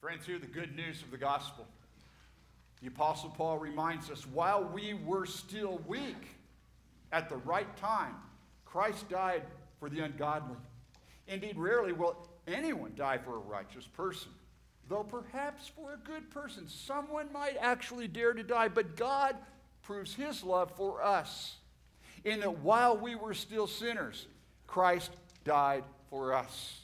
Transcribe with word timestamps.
Friends, 0.00 0.26
hear 0.26 0.38
the 0.38 0.46
good 0.46 0.76
news 0.76 1.02
of 1.02 1.10
the 1.10 1.16
gospel. 1.16 1.66
The 2.82 2.88
Apostle 2.88 3.30
Paul 3.30 3.58
reminds 3.58 4.10
us 4.10 4.26
while 4.26 4.62
we 4.62 4.92
were 4.92 5.24
still 5.24 5.80
weak, 5.86 6.36
at 7.12 7.28
the 7.28 7.36
right 7.36 7.74
time, 7.78 8.14
Christ 8.66 9.08
died 9.08 9.42
for 9.80 9.88
the 9.88 10.00
ungodly. 10.00 10.56
Indeed, 11.28 11.56
rarely 11.56 11.92
will 11.92 12.28
anyone 12.46 12.92
die 12.94 13.16
for 13.16 13.36
a 13.36 13.38
righteous 13.38 13.86
person, 13.86 14.30
though 14.88 15.02
perhaps 15.02 15.66
for 15.68 15.94
a 15.94 16.06
good 16.06 16.30
person 16.30 16.68
someone 16.68 17.32
might 17.32 17.56
actually 17.58 18.06
dare 18.06 18.34
to 18.34 18.42
die. 18.42 18.68
But 18.68 18.96
God 18.96 19.34
proves 19.82 20.14
his 20.14 20.44
love 20.44 20.70
for 20.76 21.02
us 21.02 21.56
in 22.24 22.40
that 22.40 22.58
while 22.58 22.96
we 22.98 23.14
were 23.14 23.34
still 23.34 23.66
sinners, 23.66 24.26
Christ 24.66 25.12
died 25.44 25.84
for 26.10 26.34
us. 26.34 26.80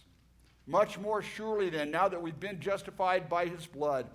Much 0.66 0.98
more 0.98 1.22
surely, 1.22 1.70
then, 1.70 1.90
now 1.90 2.08
that 2.08 2.20
we've 2.20 2.38
been 2.38 2.60
justified 2.60 3.28
by 3.28 3.46
his 3.46 3.66
blood, 3.66 4.06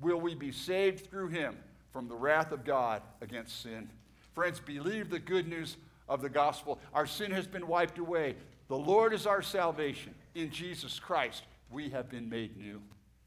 will 0.00 0.20
we 0.20 0.34
be 0.34 0.50
saved 0.50 1.08
through 1.08 1.28
him 1.28 1.56
from 1.92 2.08
the 2.08 2.14
wrath 2.14 2.52
of 2.52 2.64
God 2.64 3.02
against 3.20 3.62
sin. 3.62 3.88
Friends, 4.34 4.60
believe 4.60 5.10
the 5.10 5.18
good 5.18 5.46
news 5.46 5.76
of 6.08 6.22
the 6.22 6.28
gospel. 6.28 6.80
Our 6.94 7.06
sin 7.06 7.30
has 7.30 7.46
been 7.46 7.66
wiped 7.66 7.98
away. 7.98 8.34
The 8.68 8.78
Lord 8.78 9.12
is 9.12 9.26
our 9.26 9.42
salvation. 9.42 10.14
In 10.34 10.50
Jesus 10.50 10.98
Christ, 10.98 11.42
we 11.70 11.90
have 11.90 12.08
been 12.08 12.28
made 12.28 12.56
new. 12.56 12.80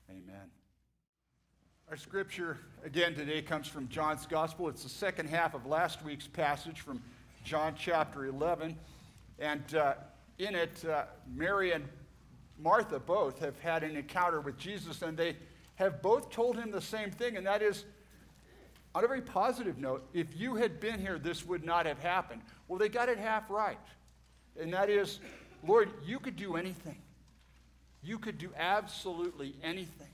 Amen. 0.09 0.49
Our 1.89 1.97
scripture 1.97 2.57
again 2.83 3.13
today 3.13 3.43
comes 3.43 3.67
from 3.67 3.87
John's 3.87 4.25
gospel. 4.25 4.67
It's 4.67 4.81
the 4.81 4.89
second 4.89 5.29
half 5.29 5.53
of 5.53 5.67
last 5.67 6.03
week's 6.03 6.27
passage 6.27 6.81
from 6.81 7.01
John 7.43 7.75
chapter 7.77 8.25
11. 8.25 8.75
And 9.37 9.75
uh, 9.75 9.93
in 10.39 10.55
it, 10.55 10.83
uh, 10.85 11.03
Mary 11.31 11.73
and 11.73 11.87
Martha 12.57 12.99
both 12.99 13.39
have 13.39 13.59
had 13.59 13.83
an 13.83 13.95
encounter 13.95 14.41
with 14.41 14.57
Jesus, 14.57 15.01
and 15.01 15.17
they 15.17 15.35
have 15.75 16.01
both 16.01 16.29
told 16.29 16.57
him 16.57 16.71
the 16.71 16.81
same 16.81 17.11
thing, 17.11 17.37
and 17.37 17.45
that 17.45 17.61
is, 17.61 17.85
on 18.93 19.03
a 19.03 19.07
very 19.07 19.21
positive 19.21 19.77
note, 19.77 20.07
if 20.13 20.27
you 20.35 20.55
had 20.55 20.79
been 20.79 20.99
here, 20.99 21.19
this 21.19 21.45
would 21.45 21.65
not 21.65 21.85
have 21.85 21.99
happened. 21.99 22.41
Well, 22.67 22.79
they 22.79 22.89
got 22.89 23.09
it 23.09 23.17
half 23.17 23.49
right. 23.49 23.77
And 24.59 24.73
that 24.73 24.89
is, 24.89 25.19
Lord, 25.67 25.91
you 26.05 26.19
could 26.19 26.37
do 26.37 26.55
anything. 26.55 26.97
You 28.01 28.17
could 28.17 28.37
do 28.37 28.51
absolutely 28.55 29.55
anything. 29.61 30.07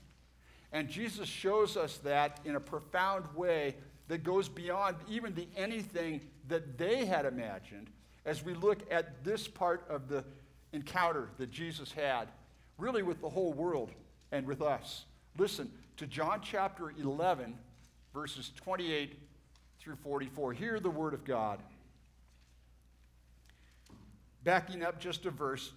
And 0.72 0.88
Jesus 0.88 1.28
shows 1.28 1.76
us 1.76 1.98
that 1.98 2.40
in 2.44 2.56
a 2.56 2.60
profound 2.60 3.26
way 3.36 3.76
that 4.08 4.24
goes 4.24 4.48
beyond 4.48 4.96
even 5.08 5.34
the 5.34 5.46
anything 5.56 6.22
that 6.48 6.76
they 6.78 7.04
had 7.04 7.24
imagined 7.24 7.88
as 8.24 8.44
we 8.44 8.54
look 8.54 8.80
at 8.90 9.22
this 9.22 9.46
part 9.46 9.84
of 9.88 10.08
the 10.08 10.24
encounter 10.72 11.28
that 11.38 11.50
Jesus 11.50 11.92
had, 11.92 12.28
really 12.78 13.02
with 13.02 13.20
the 13.20 13.28
whole 13.28 13.52
world 13.52 13.90
and 14.30 14.46
with 14.46 14.62
us. 14.62 15.04
Listen 15.38 15.70
to 15.96 16.06
John 16.06 16.40
chapter 16.42 16.90
11, 16.98 17.54
verses 18.12 18.50
28 18.56 19.18
through 19.78 19.96
44. 19.96 20.52
Hear 20.52 20.80
the 20.80 20.90
word 20.90 21.14
of 21.14 21.24
God. 21.24 21.60
Backing 24.44 24.82
up 24.82 24.98
just 24.98 25.24
a 25.26 25.30
verse, 25.30 25.72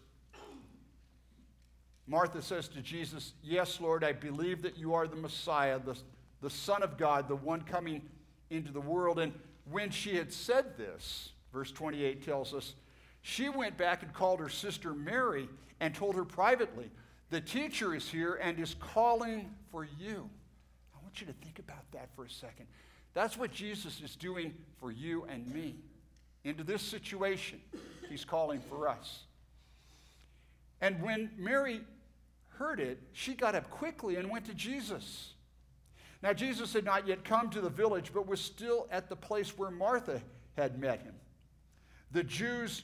Martha 2.08 2.42
says 2.42 2.68
to 2.70 2.82
Jesus, 2.82 3.34
Yes, 3.44 3.80
Lord, 3.80 4.04
I 4.04 4.12
believe 4.12 4.62
that 4.64 4.78
you 4.78 4.94
are 4.94 5.08
the 5.08 5.16
Messiah, 5.16 5.80
the, 5.80 5.98
the 6.42 6.50
Son 6.50 6.84
of 6.84 6.98
God, 6.98 7.28
the 7.28 7.36
one 7.36 7.62
coming 7.62 8.02
into 8.50 8.72
the 8.72 8.82
world. 8.82 9.20
And 9.20 9.34
when 9.70 9.90
she 9.90 10.16
had 10.16 10.32
said 10.32 10.78
this, 10.78 11.32
verse 11.52 11.72
28 11.72 12.24
tells 12.24 12.54
us, 12.54 12.74
she 13.28 13.50
went 13.50 13.76
back 13.76 14.04
and 14.04 14.14
called 14.14 14.40
her 14.40 14.50
sister 14.50 14.94
Mary 14.94 15.50
and 15.80 15.96
told 15.96 16.14
her 16.14 16.24
privately, 16.24 16.92
The 17.32 17.42
teacher 17.42 17.96
is 17.96 18.08
here 18.08 18.36
and 18.36 18.60
is 18.60 18.76
calling 18.80 19.50
for 19.72 19.88
you. 20.00 20.30
I 20.96 21.02
want 21.02 21.20
you 21.22 21.26
to 21.26 21.34
think 21.34 21.58
about 21.58 21.92
that 21.94 22.10
for 22.16 22.26
a 22.26 22.30
second. 22.30 22.68
That's 23.16 23.36
what 23.36 23.52
Jesus 23.52 24.00
is 24.00 24.16
doing 24.16 24.54
for 24.80 24.92
you 24.92 25.26
and 25.28 25.52
me. 25.52 25.78
Into 26.44 26.64
this 26.64 26.84
situation, 26.84 27.60
he's 28.08 28.24
calling 28.24 28.62
for 28.70 28.88
us. 28.88 29.24
And 30.80 31.02
when 31.02 31.32
Mary 31.36 31.82
heard 32.60 32.80
it, 32.80 33.02
she 33.12 33.34
got 33.34 33.56
up 33.56 33.72
quickly 33.72 34.18
and 34.18 34.30
went 34.30 34.46
to 34.46 34.54
Jesus. 34.54 35.34
Now, 36.22 36.34
Jesus 36.34 36.74
had 36.74 36.86
not 36.86 37.08
yet 37.08 37.24
come 37.24 37.50
to 37.50 37.62
the 37.62 37.72
village, 37.72 38.12
but 38.14 38.28
was 38.28 38.40
still 38.40 38.88
at 38.92 39.10
the 39.10 39.16
place 39.16 39.58
where 39.58 39.72
Martha 39.72 40.22
had 40.56 40.80
met 40.80 41.02
him. 41.02 41.16
The 42.12 42.24
Jews 42.24 42.84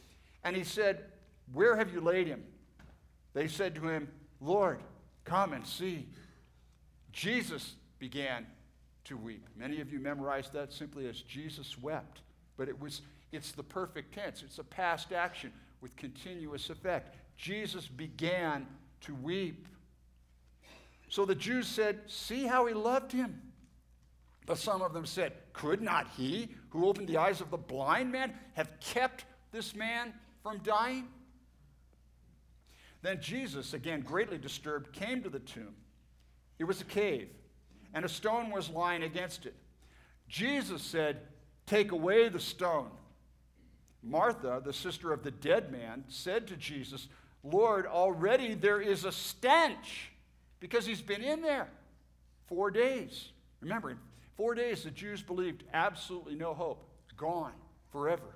And 0.43 0.55
he 0.55 0.63
said, 0.63 1.05
Where 1.53 1.75
have 1.75 1.93
you 1.93 2.01
laid 2.01 2.27
him? 2.27 2.43
They 3.33 3.47
said 3.47 3.75
to 3.75 3.87
him, 3.87 4.09
Lord, 4.39 4.79
come 5.23 5.53
and 5.53 5.65
see. 5.65 6.07
Jesus 7.11 7.75
began 7.99 8.45
to 9.05 9.17
weep. 9.17 9.47
Many 9.55 9.81
of 9.81 9.91
you 9.91 9.99
memorized 9.99 10.53
that 10.53 10.73
simply 10.73 11.07
as 11.07 11.21
Jesus 11.21 11.77
wept, 11.77 12.21
but 12.57 12.67
it 12.67 12.79
was 12.79 13.01
it's 13.31 13.51
the 13.53 13.63
perfect 13.63 14.13
tense. 14.13 14.43
It's 14.43 14.59
a 14.59 14.63
past 14.63 15.13
action 15.13 15.53
with 15.79 15.95
continuous 15.95 16.69
effect. 16.69 17.15
Jesus 17.37 17.87
began 17.87 18.67
to 19.01 19.15
weep. 19.15 19.67
So 21.09 21.25
the 21.25 21.35
Jews 21.35 21.67
said, 21.67 22.01
"See 22.07 22.45
how 22.45 22.65
he 22.65 22.73
loved 22.73 23.11
him." 23.11 23.53
But 24.45 24.57
some 24.57 24.81
of 24.81 24.93
them 24.93 25.05
said, 25.05 25.33
"Could 25.53 25.81
not 25.81 26.07
he 26.09 26.55
who 26.69 26.87
opened 26.87 27.07
the 27.07 27.17
eyes 27.17 27.41
of 27.41 27.51
the 27.51 27.57
blind 27.57 28.11
man 28.11 28.37
have 28.53 28.79
kept 28.79 29.25
this 29.51 29.75
man 29.75 30.13
from 30.43 30.59
dying? 30.59 31.07
Then 33.01 33.21
Jesus, 33.21 33.73
again 33.73 34.01
greatly 34.01 34.37
disturbed, 34.37 34.93
came 34.93 35.23
to 35.23 35.29
the 35.29 35.39
tomb. 35.39 35.75
It 36.59 36.65
was 36.65 36.81
a 36.81 36.85
cave, 36.85 37.29
and 37.93 38.05
a 38.05 38.09
stone 38.09 38.51
was 38.51 38.69
lying 38.69 39.03
against 39.03 39.45
it. 39.45 39.55
Jesus 40.27 40.81
said, 40.81 41.21
Take 41.65 41.91
away 41.91 42.29
the 42.29 42.39
stone. 42.39 42.91
Martha, 44.03 44.61
the 44.63 44.73
sister 44.73 45.13
of 45.13 45.23
the 45.23 45.31
dead 45.31 45.71
man, 45.71 46.03
said 46.07 46.47
to 46.47 46.55
Jesus, 46.55 47.07
Lord, 47.43 47.85
already 47.85 48.53
there 48.53 48.81
is 48.81 49.05
a 49.05 49.11
stench 49.11 50.11
because 50.59 50.85
he's 50.85 51.01
been 51.01 51.23
in 51.23 51.41
there 51.41 51.69
four 52.47 52.71
days. 52.71 53.29
Remember, 53.61 53.97
four 54.37 54.55
days 54.55 54.83
the 54.83 54.91
Jews 54.91 55.21
believed 55.21 55.63
absolutely 55.73 56.35
no 56.35 56.53
hope, 56.53 56.83
gone 57.15 57.53
forever. 57.91 58.35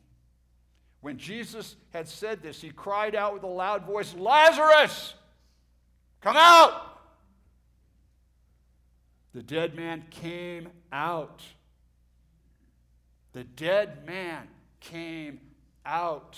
When 1.01 1.17
Jesus 1.17 1.75
had 1.91 2.07
said 2.07 2.41
this, 2.41 2.61
he 2.61 2.69
cried 2.69 3.15
out 3.15 3.33
with 3.33 3.43
a 3.43 3.47
loud 3.47 3.85
voice, 3.85 4.13
Lazarus, 4.13 5.15
come 6.21 6.37
out! 6.37 6.99
The 9.33 9.41
dead 9.41 9.75
man 9.75 10.05
came 10.11 10.69
out. 10.91 11.41
The 13.33 13.43
dead 13.43 14.05
man 14.05 14.47
came 14.79 15.39
out. 15.85 16.37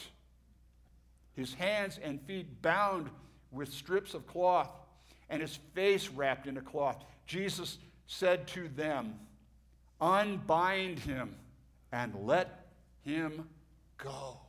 His 1.35 1.53
hands 1.55 1.99
and 2.01 2.21
feet 2.21 2.61
bound 2.61 3.09
with 3.51 3.73
strips 3.73 4.13
of 4.13 4.27
cloth, 4.27 4.71
and 5.29 5.41
his 5.41 5.57
face 5.73 6.09
wrapped 6.09 6.47
in 6.47 6.57
a 6.57 6.61
cloth. 6.61 7.03
Jesus 7.25 7.79
said 8.05 8.47
to 8.49 8.67
them, 8.69 9.15
Unbind 9.99 10.99
him 10.99 11.35
and 11.91 12.13
let 12.15 12.67
him 13.03 13.47
go. 13.97 14.39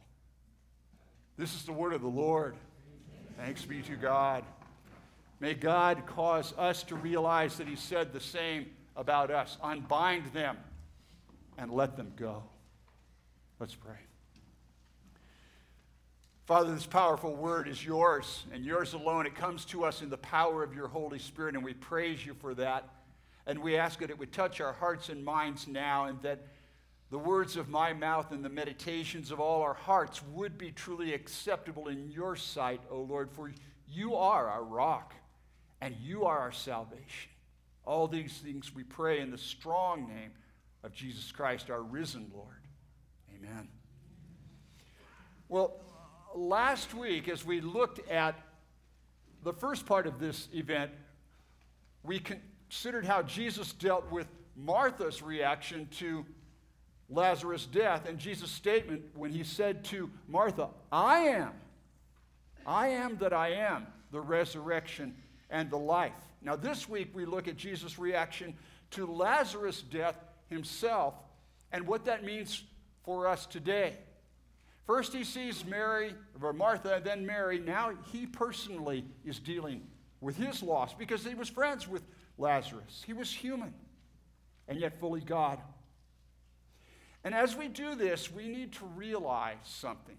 This 1.36 1.54
is 1.54 1.64
the 1.64 1.72
word 1.72 1.92
of 1.92 2.00
the 2.00 2.06
Lord. 2.06 2.54
Thanks 3.36 3.64
be 3.64 3.82
to 3.82 3.96
God. 3.96 4.44
May 5.40 5.54
God 5.54 6.06
cause 6.06 6.54
us 6.56 6.84
to 6.84 6.94
realize 6.94 7.56
that 7.58 7.66
He 7.66 7.74
said 7.74 8.12
the 8.12 8.20
same 8.20 8.66
about 8.94 9.32
us. 9.32 9.58
Unbind 9.60 10.26
them 10.32 10.56
and 11.58 11.72
let 11.72 11.96
them 11.96 12.12
go. 12.14 12.44
Let's 13.58 13.74
pray. 13.74 13.96
Father, 16.46 16.72
this 16.72 16.86
powerful 16.86 17.34
word 17.34 17.66
is 17.66 17.84
yours 17.84 18.44
and 18.52 18.64
yours 18.64 18.92
alone. 18.92 19.26
It 19.26 19.34
comes 19.34 19.64
to 19.66 19.84
us 19.84 20.02
in 20.02 20.10
the 20.10 20.18
power 20.18 20.62
of 20.62 20.72
your 20.72 20.86
Holy 20.86 21.18
Spirit, 21.18 21.56
and 21.56 21.64
we 21.64 21.74
praise 21.74 22.24
you 22.24 22.34
for 22.34 22.54
that. 22.54 22.88
And 23.46 23.58
we 23.58 23.76
ask 23.76 23.98
that 23.98 24.10
it 24.10 24.18
would 24.18 24.32
touch 24.32 24.60
our 24.60 24.72
hearts 24.72 25.08
and 25.08 25.24
minds 25.24 25.66
now, 25.66 26.04
and 26.04 26.22
that 26.22 26.46
the 27.14 27.18
words 27.20 27.56
of 27.56 27.68
my 27.68 27.92
mouth 27.92 28.32
and 28.32 28.44
the 28.44 28.48
meditations 28.48 29.30
of 29.30 29.38
all 29.38 29.62
our 29.62 29.74
hearts 29.74 30.20
would 30.32 30.58
be 30.58 30.72
truly 30.72 31.14
acceptable 31.14 31.86
in 31.86 32.10
your 32.10 32.34
sight, 32.34 32.80
O 32.90 33.02
Lord, 33.02 33.30
for 33.30 33.52
you 33.88 34.16
are 34.16 34.48
our 34.48 34.64
rock 34.64 35.14
and 35.80 35.94
you 36.02 36.24
are 36.24 36.40
our 36.40 36.50
salvation. 36.50 37.30
All 37.84 38.08
these 38.08 38.38
things 38.38 38.74
we 38.74 38.82
pray 38.82 39.20
in 39.20 39.30
the 39.30 39.38
strong 39.38 40.08
name 40.08 40.32
of 40.82 40.92
Jesus 40.92 41.30
Christ, 41.30 41.70
our 41.70 41.82
risen 41.82 42.32
Lord. 42.34 42.66
Amen. 43.32 43.68
Well, 45.48 45.76
last 46.34 46.94
week, 46.94 47.28
as 47.28 47.44
we 47.44 47.60
looked 47.60 48.10
at 48.10 48.34
the 49.44 49.52
first 49.52 49.86
part 49.86 50.08
of 50.08 50.18
this 50.18 50.48
event, 50.52 50.90
we 52.02 52.18
considered 52.18 53.06
how 53.06 53.22
Jesus 53.22 53.72
dealt 53.72 54.10
with 54.10 54.26
Martha's 54.56 55.22
reaction 55.22 55.86
to 55.98 56.26
Lazarus' 57.14 57.66
death 57.66 58.08
and 58.08 58.18
Jesus' 58.18 58.50
statement 58.50 59.02
when 59.14 59.30
he 59.30 59.44
said 59.44 59.84
to 59.86 60.10
Martha, 60.28 60.68
I 60.90 61.18
am, 61.20 61.52
I 62.66 62.88
am 62.88 63.16
that 63.18 63.32
I 63.32 63.52
am, 63.52 63.86
the 64.10 64.20
resurrection 64.20 65.14
and 65.50 65.70
the 65.70 65.78
life. 65.78 66.12
Now, 66.42 66.56
this 66.56 66.88
week 66.88 67.10
we 67.14 67.24
look 67.24 67.48
at 67.48 67.56
Jesus' 67.56 67.98
reaction 67.98 68.54
to 68.92 69.06
Lazarus' 69.06 69.82
death 69.82 70.16
himself 70.48 71.14
and 71.72 71.86
what 71.86 72.04
that 72.04 72.24
means 72.24 72.62
for 73.04 73.26
us 73.26 73.46
today. 73.46 73.94
First, 74.86 75.14
he 75.14 75.24
sees 75.24 75.64
Mary, 75.64 76.14
or 76.42 76.52
Martha, 76.52 77.00
then 77.02 77.24
Mary. 77.24 77.58
Now 77.58 77.92
he 78.12 78.26
personally 78.26 79.04
is 79.24 79.38
dealing 79.38 79.82
with 80.20 80.36
his 80.36 80.62
loss 80.62 80.94
because 80.94 81.24
he 81.24 81.34
was 81.34 81.48
friends 81.48 81.88
with 81.88 82.02
Lazarus. 82.36 83.02
He 83.06 83.12
was 83.12 83.32
human 83.32 83.72
and 84.68 84.78
yet 84.78 84.98
fully 85.00 85.20
God. 85.20 85.58
And 87.24 87.34
as 87.34 87.56
we 87.56 87.68
do 87.68 87.94
this, 87.94 88.30
we 88.30 88.48
need 88.48 88.72
to 88.74 88.84
realize 88.84 89.56
something. 89.64 90.16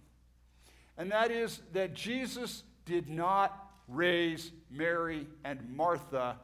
And 0.98 1.12
that 1.12 1.30
is 1.32 1.62
that 1.74 1.94
Jesus 1.94 2.64
did 2.86 3.10
not 3.10 3.70
raise 3.88 4.52
Mary 4.72 5.28
and 5.44 5.60
Martha, 5.76 6.38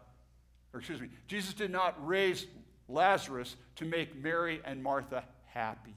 or 0.73 0.79
excuse 0.79 1.01
me, 1.01 1.09
Jesus 1.27 1.53
did 1.53 1.71
not 1.71 1.95
raise 2.05 2.45
Lazarus 2.87 3.55
to 3.77 3.85
make 3.85 4.15
Mary 4.21 4.61
and 4.63 4.83
Martha 4.83 5.23
happy. 5.47 5.95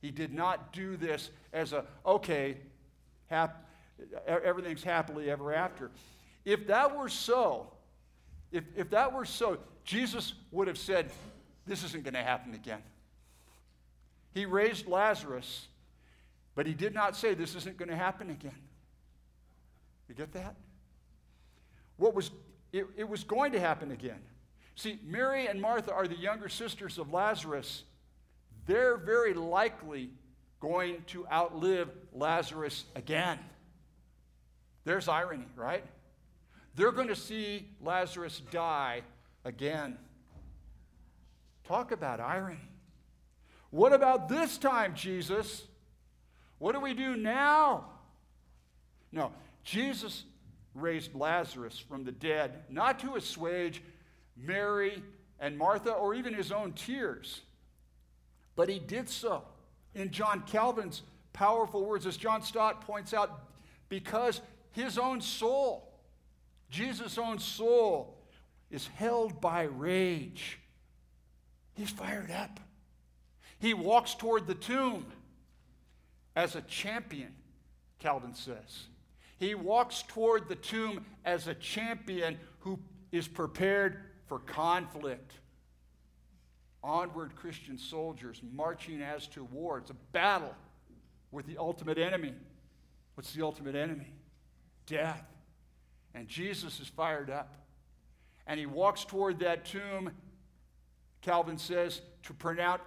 He 0.00 0.10
did 0.10 0.32
not 0.32 0.72
do 0.72 0.96
this 0.96 1.30
as 1.52 1.72
a, 1.72 1.84
okay, 2.04 2.58
hap- 3.28 3.66
everything's 4.26 4.82
happily 4.82 5.30
ever 5.30 5.52
after. 5.52 5.90
If 6.44 6.66
that 6.68 6.96
were 6.96 7.08
so, 7.08 7.72
if, 8.52 8.64
if 8.76 8.90
that 8.90 9.12
were 9.12 9.24
so, 9.24 9.58
Jesus 9.84 10.34
would 10.50 10.68
have 10.68 10.78
said, 10.78 11.10
This 11.66 11.84
isn't 11.84 12.04
going 12.04 12.14
to 12.14 12.22
happen 12.22 12.54
again. 12.54 12.82
He 14.38 14.46
raised 14.46 14.86
Lazarus, 14.86 15.66
but 16.54 16.64
he 16.64 16.72
did 16.72 16.94
not 16.94 17.16
say 17.16 17.34
this 17.34 17.56
isn't 17.56 17.76
going 17.76 17.88
to 17.88 17.96
happen 17.96 18.30
again. 18.30 18.54
You 20.08 20.14
get 20.14 20.32
that? 20.34 20.54
What 21.96 22.14
was 22.14 22.30
it, 22.72 22.86
it 22.96 23.08
was 23.08 23.24
going 23.24 23.50
to 23.50 23.58
happen 23.58 23.90
again. 23.90 24.20
See, 24.76 25.00
Mary 25.04 25.48
and 25.48 25.60
Martha 25.60 25.92
are 25.92 26.06
the 26.06 26.16
younger 26.16 26.48
sisters 26.48 26.98
of 26.98 27.12
Lazarus. 27.12 27.82
They're 28.66 28.96
very 28.96 29.34
likely 29.34 30.10
going 30.60 31.02
to 31.08 31.26
outlive 31.26 31.88
Lazarus 32.12 32.84
again. 32.94 33.40
There's 34.84 35.08
irony, 35.08 35.48
right? 35.56 35.82
They're 36.76 36.92
going 36.92 37.08
to 37.08 37.16
see 37.16 37.66
Lazarus 37.82 38.40
die 38.52 39.02
again. 39.44 39.98
Talk 41.64 41.90
about 41.90 42.20
irony. 42.20 42.67
What 43.70 43.92
about 43.92 44.28
this 44.28 44.58
time, 44.58 44.94
Jesus? 44.94 45.64
What 46.58 46.72
do 46.72 46.80
we 46.80 46.94
do 46.94 47.16
now? 47.16 47.84
No, 49.12 49.32
Jesus 49.62 50.24
raised 50.74 51.14
Lazarus 51.14 51.78
from 51.78 52.04
the 52.04 52.12
dead, 52.12 52.64
not 52.68 52.98
to 53.00 53.16
assuage 53.16 53.82
Mary 54.36 55.02
and 55.40 55.56
Martha 55.56 55.92
or 55.92 56.14
even 56.14 56.34
his 56.34 56.52
own 56.52 56.72
tears, 56.72 57.42
but 58.56 58.68
he 58.68 58.78
did 58.78 59.08
so 59.08 59.44
in 59.94 60.10
John 60.10 60.42
Calvin's 60.46 61.02
powerful 61.32 61.84
words, 61.84 62.06
as 62.06 62.16
John 62.16 62.42
Stott 62.42 62.80
points 62.80 63.14
out, 63.14 63.40
because 63.88 64.40
his 64.72 64.98
own 64.98 65.20
soul, 65.20 65.92
Jesus' 66.70 67.18
own 67.18 67.38
soul, 67.38 68.16
is 68.70 68.86
held 68.88 69.40
by 69.40 69.62
rage. 69.62 70.58
He's 71.74 71.90
fired 71.90 72.30
up. 72.30 72.60
He 73.58 73.74
walks 73.74 74.14
toward 74.14 74.46
the 74.46 74.54
tomb 74.54 75.06
as 76.36 76.54
a 76.54 76.60
champion, 76.62 77.34
Calvin 77.98 78.34
says. 78.34 78.86
He 79.38 79.54
walks 79.54 80.02
toward 80.06 80.48
the 80.48 80.54
tomb 80.54 81.04
as 81.24 81.48
a 81.48 81.54
champion 81.54 82.38
who 82.60 82.78
is 83.12 83.26
prepared 83.26 83.98
for 84.26 84.38
conflict. 84.38 85.32
Onward, 86.82 87.34
Christian 87.34 87.78
soldiers 87.78 88.40
marching 88.52 89.02
as 89.02 89.26
to 89.28 89.44
war. 89.44 89.78
It's 89.78 89.90
a 89.90 89.96
battle 90.12 90.54
with 91.32 91.46
the 91.46 91.58
ultimate 91.58 91.98
enemy. 91.98 92.34
What's 93.14 93.32
the 93.32 93.42
ultimate 93.42 93.74
enemy? 93.74 94.12
Death. 94.86 95.24
And 96.14 96.28
Jesus 96.28 96.78
is 96.80 96.88
fired 96.88 97.30
up. 97.30 97.54
And 98.46 98.58
he 98.58 98.66
walks 98.66 99.04
toward 99.04 99.40
that 99.40 99.64
tomb, 99.64 100.10
Calvin 101.20 101.58
says, 101.58 102.00
to 102.22 102.32
pronounce 102.32 102.82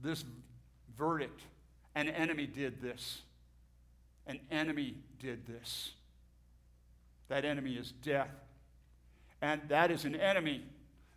this 0.00 0.24
verdict. 0.96 1.42
An 1.94 2.08
enemy 2.08 2.46
did 2.46 2.80
this. 2.80 3.22
An 4.26 4.40
enemy 4.50 4.96
did 5.20 5.46
this. 5.46 5.92
That 7.28 7.44
enemy 7.44 7.74
is 7.74 7.92
death. 7.92 8.30
And 9.40 9.60
that 9.68 9.90
is 9.90 10.04
an 10.04 10.14
enemy 10.14 10.62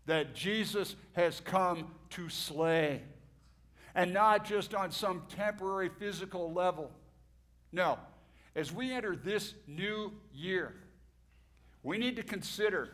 that 0.06 0.36
Jesus 0.36 0.96
has 1.14 1.40
come 1.40 1.92
to 2.12 2.30
slay. 2.30 3.02
And 3.96 4.14
not 4.14 4.46
just 4.46 4.76
on 4.76 4.92
some 4.92 5.24
temporary 5.36 5.90
physical 5.90 6.54
level. 6.54 6.92
No. 7.72 7.98
As 8.56 8.72
we 8.72 8.92
enter 8.92 9.16
this 9.16 9.54
new 9.68 10.12
year, 10.34 10.74
we 11.84 11.98
need 11.98 12.16
to 12.16 12.24
consider 12.24 12.90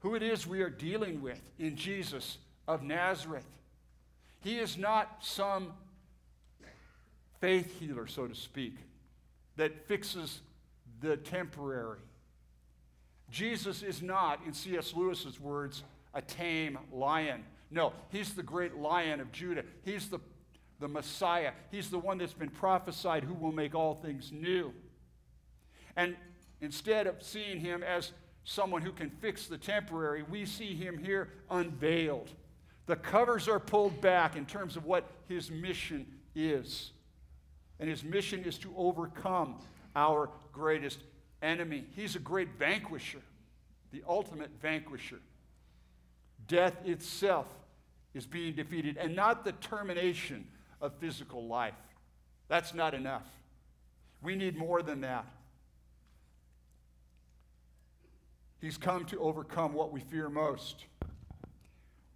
who 0.00 0.14
it 0.14 0.22
is 0.22 0.46
we 0.46 0.62
are 0.62 0.70
dealing 0.70 1.20
with 1.20 1.40
in 1.58 1.76
Jesus 1.76 2.38
of 2.66 2.82
Nazareth. 2.82 3.57
He 4.40 4.58
is 4.58 4.78
not 4.78 5.18
some 5.20 5.72
faith 7.40 7.78
healer, 7.78 8.06
so 8.06 8.26
to 8.26 8.34
speak, 8.34 8.76
that 9.56 9.86
fixes 9.86 10.40
the 11.00 11.16
temporary. 11.16 11.98
Jesus 13.30 13.82
is 13.82 14.02
not, 14.02 14.40
in 14.46 14.52
C.S. 14.52 14.94
Lewis's 14.94 15.38
words, 15.38 15.82
a 16.14 16.22
tame 16.22 16.78
lion. 16.92 17.44
No, 17.70 17.92
he's 18.10 18.34
the 18.34 18.42
great 18.42 18.76
lion 18.76 19.20
of 19.20 19.30
Judah. 19.32 19.64
He's 19.84 20.08
the, 20.08 20.20
the 20.80 20.88
Messiah. 20.88 21.52
He's 21.70 21.90
the 21.90 21.98
one 21.98 22.18
that's 22.18 22.32
been 22.32 22.48
prophesied 22.48 23.24
who 23.24 23.34
will 23.34 23.52
make 23.52 23.74
all 23.74 23.94
things 23.94 24.32
new. 24.32 24.72
And 25.96 26.16
instead 26.60 27.06
of 27.06 27.22
seeing 27.22 27.60
him 27.60 27.82
as 27.82 28.12
someone 28.44 28.80
who 28.80 28.92
can 28.92 29.10
fix 29.10 29.46
the 29.46 29.58
temporary, 29.58 30.22
we 30.22 30.46
see 30.46 30.74
him 30.74 30.96
here 30.96 31.28
unveiled 31.50 32.30
the 32.88 32.96
covers 32.96 33.48
are 33.48 33.60
pulled 33.60 34.00
back 34.00 34.34
in 34.34 34.46
terms 34.46 34.74
of 34.74 34.86
what 34.86 35.04
his 35.28 35.50
mission 35.50 36.06
is. 36.34 36.90
And 37.78 37.88
his 37.88 38.02
mission 38.02 38.44
is 38.44 38.56
to 38.58 38.72
overcome 38.76 39.60
our 39.94 40.30
greatest 40.52 40.98
enemy. 41.42 41.84
He's 41.94 42.16
a 42.16 42.18
great 42.18 42.48
vanquisher, 42.58 43.20
the 43.92 44.02
ultimate 44.08 44.50
vanquisher. 44.62 45.20
Death 46.46 46.74
itself 46.86 47.46
is 48.14 48.26
being 48.26 48.54
defeated, 48.54 48.96
and 48.96 49.14
not 49.14 49.44
the 49.44 49.52
termination 49.52 50.46
of 50.80 50.94
physical 50.98 51.46
life. 51.46 51.74
That's 52.48 52.72
not 52.72 52.94
enough. 52.94 53.26
We 54.22 54.34
need 54.34 54.56
more 54.56 54.80
than 54.80 55.02
that. 55.02 55.26
He's 58.62 58.78
come 58.78 59.04
to 59.06 59.20
overcome 59.20 59.74
what 59.74 59.92
we 59.92 60.00
fear 60.00 60.30
most. 60.30 60.86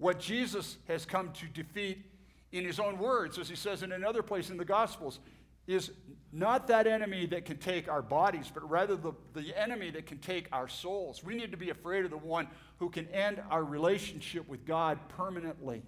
What 0.03 0.19
Jesus 0.19 0.79
has 0.89 1.07
come 1.07 1.31
to 1.35 1.47
defeat 1.47 2.05
in 2.51 2.65
his 2.65 2.81
own 2.81 2.99
words, 2.99 3.39
as 3.39 3.49
he 3.49 3.55
says 3.55 3.85
in 3.85 3.93
another 3.93 4.21
place 4.21 4.51
in 4.51 4.57
the 4.57 4.65
Gospels, 4.65 5.21
is 5.69 5.93
not 6.33 6.67
that 6.67 6.89
enemy 6.89 7.25
that 7.27 7.45
can 7.45 7.57
take 7.59 7.89
our 7.89 8.03
bodies, 8.03 8.51
but 8.53 8.69
rather 8.69 8.97
the, 8.97 9.13
the 9.33 9.57
enemy 9.57 9.91
that 9.93 10.07
can 10.07 10.19
take 10.19 10.49
our 10.51 10.67
souls. 10.67 11.23
We 11.23 11.37
need 11.37 11.53
to 11.53 11.57
be 11.57 11.71
afraid 11.71 12.05
of 12.05 12.11
the 12.11 12.17
one 12.17 12.49
who 12.81 12.91
can 12.91 13.07
end 13.11 13.41
our 13.49 13.63
relationship 13.63 14.49
with 14.49 14.67
God 14.67 14.99
permanently. 15.09 15.85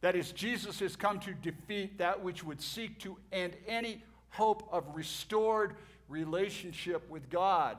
That 0.00 0.16
is, 0.16 0.32
Jesus 0.32 0.80
has 0.80 0.96
come 0.96 1.20
to 1.20 1.32
defeat 1.32 1.98
that 1.98 2.20
which 2.20 2.42
would 2.42 2.60
seek 2.60 2.98
to 3.02 3.16
end 3.30 3.54
any 3.68 4.02
hope 4.30 4.68
of 4.72 4.96
restored 4.96 5.76
relationship 6.08 7.08
with 7.08 7.30
God, 7.30 7.76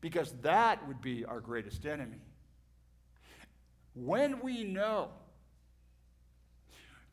because 0.00 0.34
that 0.42 0.84
would 0.88 1.00
be 1.00 1.24
our 1.24 1.38
greatest 1.38 1.86
enemy. 1.86 2.18
When 4.04 4.40
we 4.40 4.64
know 4.64 5.08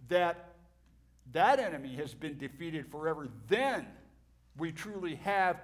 that 0.08 0.54
that 1.32 1.60
enemy 1.60 1.96
has 1.96 2.14
been 2.14 2.38
defeated 2.38 2.88
forever, 2.92 3.28
then 3.48 3.88
we 4.58 4.72
truly 4.72 5.16
have 5.16 5.58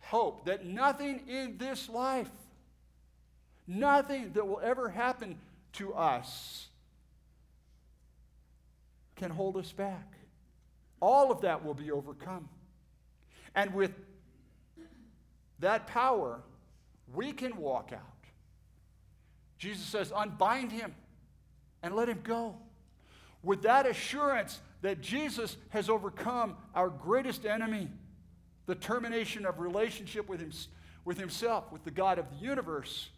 hope 0.00 0.44
that 0.46 0.66
nothing 0.66 1.22
in 1.28 1.56
this 1.58 1.88
life, 1.88 2.30
nothing 3.66 4.32
that 4.34 4.46
will 4.46 4.60
ever 4.62 4.88
happen 4.88 5.38
to 5.72 5.94
us, 5.94 6.68
can 9.16 9.30
hold 9.30 9.56
us 9.56 9.72
back. 9.72 10.12
All 11.00 11.32
of 11.32 11.40
that 11.40 11.64
will 11.64 11.74
be 11.74 11.90
overcome. 11.90 12.48
And 13.54 13.72
with 13.72 13.92
that 15.60 15.86
power, 15.86 16.42
we 17.14 17.32
can 17.32 17.56
walk 17.56 17.92
out. 17.94 18.15
Jesus 19.58 19.84
says, 19.84 20.12
unbind 20.14 20.72
him 20.72 20.94
and 21.82 21.94
let 21.94 22.08
him 22.08 22.20
go. 22.22 22.56
With 23.42 23.62
that 23.62 23.86
assurance 23.86 24.60
that 24.82 25.00
Jesus 25.00 25.56
has 25.70 25.88
overcome 25.88 26.56
our 26.74 26.88
greatest 26.88 27.46
enemy, 27.46 27.88
the 28.66 28.74
termination 28.74 29.46
of 29.46 29.60
relationship 29.60 30.28
with, 30.28 30.40
him, 30.40 30.52
with 31.04 31.18
himself, 31.18 31.70
with 31.72 31.84
the 31.84 31.90
God 31.90 32.18
of 32.18 32.28
the 32.30 32.44
universe, 32.44 33.08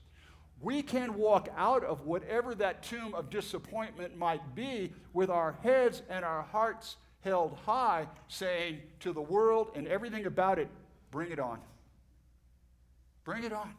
we 0.60 0.82
can 0.82 1.14
walk 1.14 1.48
out 1.56 1.84
of 1.84 2.04
whatever 2.04 2.54
that 2.56 2.82
tomb 2.82 3.14
of 3.14 3.30
disappointment 3.30 4.16
might 4.16 4.54
be 4.54 4.92
with 5.12 5.30
our 5.30 5.52
heads 5.62 6.02
and 6.10 6.24
our 6.24 6.42
hearts 6.42 6.96
held 7.20 7.58
high, 7.64 8.06
saying 8.28 8.80
to 9.00 9.12
the 9.12 9.20
world 9.20 9.70
and 9.74 9.86
everything 9.86 10.26
about 10.26 10.58
it, 10.58 10.68
bring 11.10 11.30
it 11.30 11.38
on. 11.38 11.58
Bring 13.24 13.44
it 13.44 13.52
on. 13.52 13.72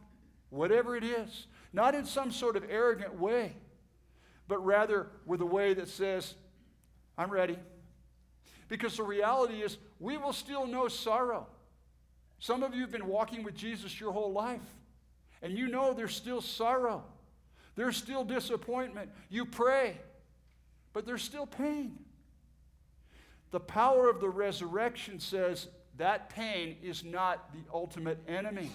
Whatever 0.50 0.96
it 0.96 1.04
is. 1.04 1.48
Not 1.72 1.96
in 1.96 2.06
some 2.06 2.32
sort 2.32 2.56
of 2.56 2.64
arrogant 2.70 3.20
way, 3.20 3.54
but 4.48 4.64
rather 4.66 5.08
with 5.26 5.42
a 5.42 5.46
way 5.46 5.74
that 5.76 5.88
says, 5.88 6.34
I'm 7.18 7.30
ready. 7.30 7.58
Because 8.68 8.98
the 8.98 9.04
reality 9.04 9.62
is, 9.62 9.78
we 10.00 10.18
will 10.18 10.34
still 10.34 10.66
know 10.66 10.88
sorrow. 10.88 11.48
Some 12.40 12.64
of 12.64 12.74
you 12.74 12.82
have 12.82 12.92
been 12.92 13.08
walking 13.08 13.44
with 13.44 13.56
Jesus 13.56 14.00
your 14.00 14.14
whole 14.14 14.32
life, 14.32 14.62
and 15.42 15.58
you 15.58 15.68
know 15.68 15.94
there's 15.94 16.16
still 16.16 16.42
sorrow, 16.42 17.04
there's 17.76 17.98
still 17.98 18.24
disappointment. 18.24 19.10
You 19.30 19.46
pray, 19.46 19.98
but 20.94 21.06
there's 21.06 21.24
still 21.24 21.46
pain. 21.46 21.98
The 23.52 23.60
power 23.60 24.10
of 24.10 24.20
the 24.22 24.30
resurrection 24.30 25.20
says 25.20 25.68
that 25.98 26.30
pain 26.30 26.78
is 26.82 27.04
not 27.04 27.52
the 27.52 27.62
ultimate 27.74 28.20
enemy. 28.28 28.72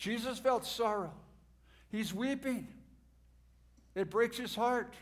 Jesus 0.00 0.38
felt 0.38 0.64
sorrow. 0.64 1.12
He's 1.92 2.14
weeping. 2.14 2.66
It 3.94 4.08
breaks 4.08 4.38
his 4.38 4.54
heart. 4.54 4.94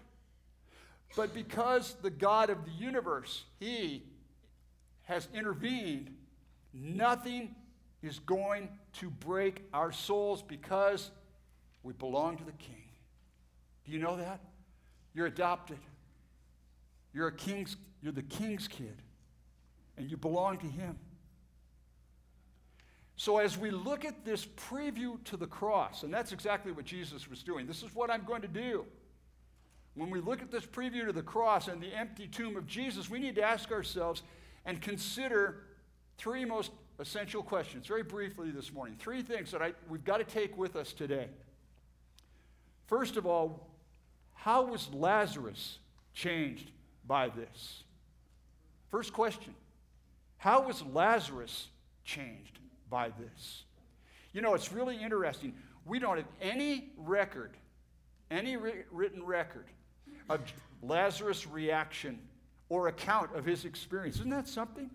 But 1.14 1.33
because 1.33 1.95
the 2.02 2.11
God 2.11 2.50
of 2.50 2.64
the 2.64 2.73
universe, 2.73 3.45
he 3.61 4.02
has 5.05 5.28
intervened, 5.33 6.12
nothing 6.75 7.55
is 8.02 8.19
going 8.19 8.71
to 8.95 9.09
break 9.09 9.62
our 9.73 9.93
souls 9.93 10.43
because 10.43 11.12
we 11.85 11.93
belong 11.93 12.37
to 12.37 12.45
the 12.45 12.52
king. 12.52 12.83
Do 13.87 13.93
you 13.93 14.00
know 14.00 14.17
that? 14.17 14.40
You're 15.14 15.26
adopted. 15.26 15.78
You're 17.14 17.28
a 17.28 17.33
king's 17.33 17.76
you're 18.02 18.12
the 18.12 18.23
king's 18.23 18.67
kid 18.67 18.97
and 19.97 20.11
you 20.11 20.17
belong 20.17 20.59
to 20.59 20.67
him. 20.67 20.99
So, 23.19 23.39
as 23.39 23.59
we 23.59 23.73
look 23.73 24.05
at 24.05 24.25
this 24.25 24.47
preview 24.47 25.23
to 25.25 25.37
the 25.37 25.49
cross, 25.49 26.05
and 26.05 26.15
that's 26.15 26.31
exactly 26.31 26.71
what 26.71 26.85
Jesus 26.85 27.29
was 27.29 27.43
doing, 27.43 27.67
this 27.67 27.83
is 27.83 27.93
what 27.93 28.13
I'm 28.13 28.23
going 28.23 28.43
to 28.43 28.49
do. 28.49 28.85
When 29.97 30.09
we 30.09 30.21
look 30.21 30.41
at 30.41 30.53
this 30.53 30.65
preview 30.65 31.05
to 31.05 31.13
the 31.13 31.23
cross 31.23 31.67
and 31.67 31.83
the 31.83 31.93
empty 31.93 32.29
tomb 32.29 32.57
of 32.57 32.69
Jesus, 32.69 33.11
we 33.11 33.19
need 33.19 33.35
to 33.35 33.43
ask 33.43 33.73
ourselves 33.73 34.23
and 34.65 34.81
consider 34.81 35.65
three 36.17 36.45
most 36.45 36.71
essential 37.01 37.43
questions, 37.43 37.89
very 37.89 38.05
briefly 38.05 38.53
this 38.53 38.73
morning. 38.73 38.95
Three 39.01 39.23
things 39.23 39.51
that 39.51 39.63
I, 39.63 39.73
we've 39.89 40.05
got 40.05 40.19
to 40.19 40.25
take 40.25 40.57
with 40.57 40.77
us 40.77 40.93
today. 40.93 41.27
First 42.87 43.17
of 43.17 43.27
all, 43.27 43.67
how 44.33 44.67
was 44.67 44.95
Lazarus 44.95 45.81
changed 46.15 46.71
by 47.05 47.31
this? 47.31 47.83
First 48.93 49.13
question 49.13 49.57
How 50.37 50.69
was 50.69 50.85
Lazarus 50.85 51.67
changed 52.05 52.61
by 52.90 53.11
this? 53.11 53.64
You 54.33 54.42
know, 54.42 54.54
it's 54.54 54.73
really 54.73 54.97
interesting. 54.97 55.54
We 55.85 55.99
don't 55.99 56.16
have 56.16 56.26
any 56.40 56.90
record, 56.97 57.57
any 58.30 58.57
written 58.57 59.25
record 59.25 59.66
of 60.28 60.40
Lazarus' 60.83 61.47
reaction 61.47 62.18
or 62.68 62.88
account 62.88 63.35
of 63.35 63.45
his 63.45 63.64
experience. 63.64 64.16
Isn't 64.16 64.30
that 64.30 64.49
something? 64.49 64.90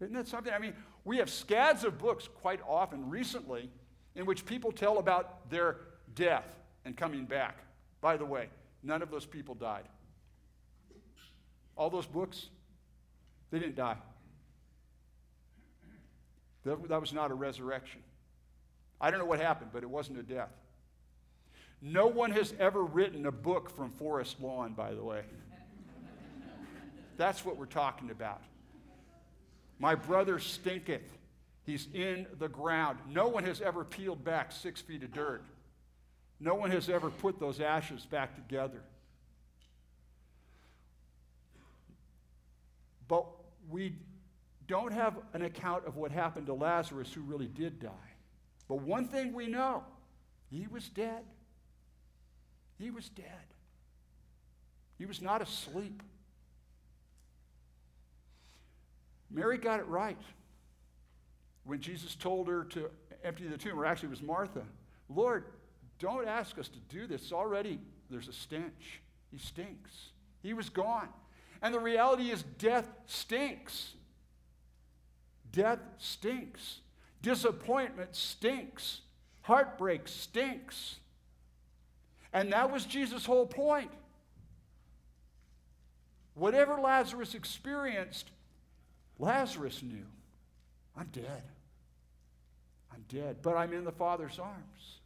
Isn't 0.00 0.14
that 0.14 0.26
something? 0.26 0.52
I 0.52 0.58
mean, 0.58 0.74
we 1.04 1.18
have 1.18 1.30
scads 1.30 1.84
of 1.84 1.98
books 1.98 2.28
quite 2.40 2.60
often 2.66 3.08
recently 3.10 3.70
in 4.14 4.26
which 4.26 4.44
people 4.46 4.72
tell 4.72 4.98
about 4.98 5.50
their 5.50 5.76
death 6.14 6.56
and 6.84 6.96
coming 6.96 7.24
back. 7.24 7.58
By 8.00 8.16
the 8.16 8.24
way, 8.24 8.48
none 8.82 9.02
of 9.02 9.10
those 9.10 9.26
people 9.26 9.54
died. 9.54 9.84
All 11.76 11.90
those 11.90 12.06
books, 12.06 12.48
they 13.50 13.58
didn't 13.58 13.76
die. 13.76 13.96
That, 16.64 16.88
that 16.88 17.00
was 17.00 17.12
not 17.12 17.30
a 17.30 17.34
resurrection. 17.34 18.00
I 19.00 19.10
don't 19.10 19.18
know 19.18 19.26
what 19.26 19.40
happened, 19.40 19.70
but 19.72 19.82
it 19.82 19.90
wasn't 19.90 20.18
a 20.18 20.22
death. 20.22 20.50
No 21.80 22.06
one 22.06 22.30
has 22.30 22.54
ever 22.60 22.84
written 22.84 23.26
a 23.26 23.32
book 23.32 23.68
from 23.74 23.90
Forest 23.90 24.40
Lawn, 24.40 24.72
by 24.72 24.94
the 24.94 25.02
way. 25.02 25.22
That's 27.16 27.44
what 27.44 27.56
we're 27.56 27.66
talking 27.66 28.10
about. 28.10 28.40
My 29.80 29.96
brother 29.96 30.38
stinketh. 30.38 31.02
He's 31.64 31.88
in 31.92 32.26
the 32.38 32.48
ground. 32.48 32.98
No 33.08 33.28
one 33.28 33.44
has 33.44 33.60
ever 33.60 33.84
peeled 33.84 34.24
back 34.24 34.52
six 34.52 34.80
feet 34.80 35.02
of 35.02 35.12
dirt. 35.12 35.42
No 36.38 36.54
one 36.54 36.70
has 36.70 36.88
ever 36.88 37.10
put 37.10 37.38
those 37.38 37.60
ashes 37.60 38.04
back 38.04 38.34
together. 38.34 38.82
But 43.08 43.26
we 43.70 43.94
don't 44.72 44.94
have 44.94 45.18
an 45.34 45.42
account 45.42 45.86
of 45.86 45.96
what 45.96 46.10
happened 46.10 46.46
to 46.46 46.54
Lazarus, 46.54 47.12
who 47.12 47.20
really 47.20 47.46
did 47.46 47.78
die. 47.78 47.90
But 48.68 48.80
one 48.80 49.06
thing 49.06 49.34
we 49.34 49.46
know 49.46 49.84
he 50.48 50.66
was 50.66 50.88
dead. 50.88 51.24
He 52.78 52.90
was 52.90 53.10
dead. 53.10 53.26
He 54.96 55.04
was 55.04 55.20
not 55.20 55.42
asleep. 55.42 56.02
Mary 59.30 59.58
got 59.58 59.78
it 59.78 59.86
right 59.88 60.16
when 61.64 61.82
Jesus 61.82 62.14
told 62.14 62.48
her 62.48 62.64
to 62.64 62.88
empty 63.22 63.46
the 63.46 63.58
tomb, 63.58 63.78
or 63.78 63.84
actually 63.84 64.06
it 64.06 64.12
was 64.12 64.22
Martha. 64.22 64.62
Lord, 65.10 65.44
don't 65.98 66.26
ask 66.26 66.58
us 66.58 66.68
to 66.68 66.78
do 66.88 67.06
this. 67.06 67.30
Already 67.30 67.78
there's 68.08 68.28
a 68.28 68.32
stench. 68.32 69.02
He 69.30 69.36
stinks. 69.36 70.12
He 70.42 70.54
was 70.54 70.70
gone. 70.70 71.10
And 71.60 71.74
the 71.74 71.78
reality 71.78 72.30
is, 72.30 72.42
death 72.58 72.88
stinks. 73.04 73.96
Death 75.52 75.80
stinks. 75.98 76.80
Disappointment 77.20 78.16
stinks. 78.16 79.02
Heartbreak 79.42 80.08
stinks. 80.08 80.96
And 82.32 82.52
that 82.52 82.72
was 82.72 82.84
Jesus' 82.84 83.26
whole 83.26 83.46
point. 83.46 83.90
Whatever 86.34 86.80
Lazarus 86.80 87.34
experienced, 87.34 88.30
Lazarus 89.18 89.82
knew 89.82 90.06
I'm 90.96 91.08
dead. 91.12 91.42
I'm 92.92 93.04
dead, 93.08 93.36
but 93.42 93.56
I'm 93.56 93.72
in 93.72 93.84
the 93.84 93.92
Father's 93.92 94.38
arms. 94.38 94.98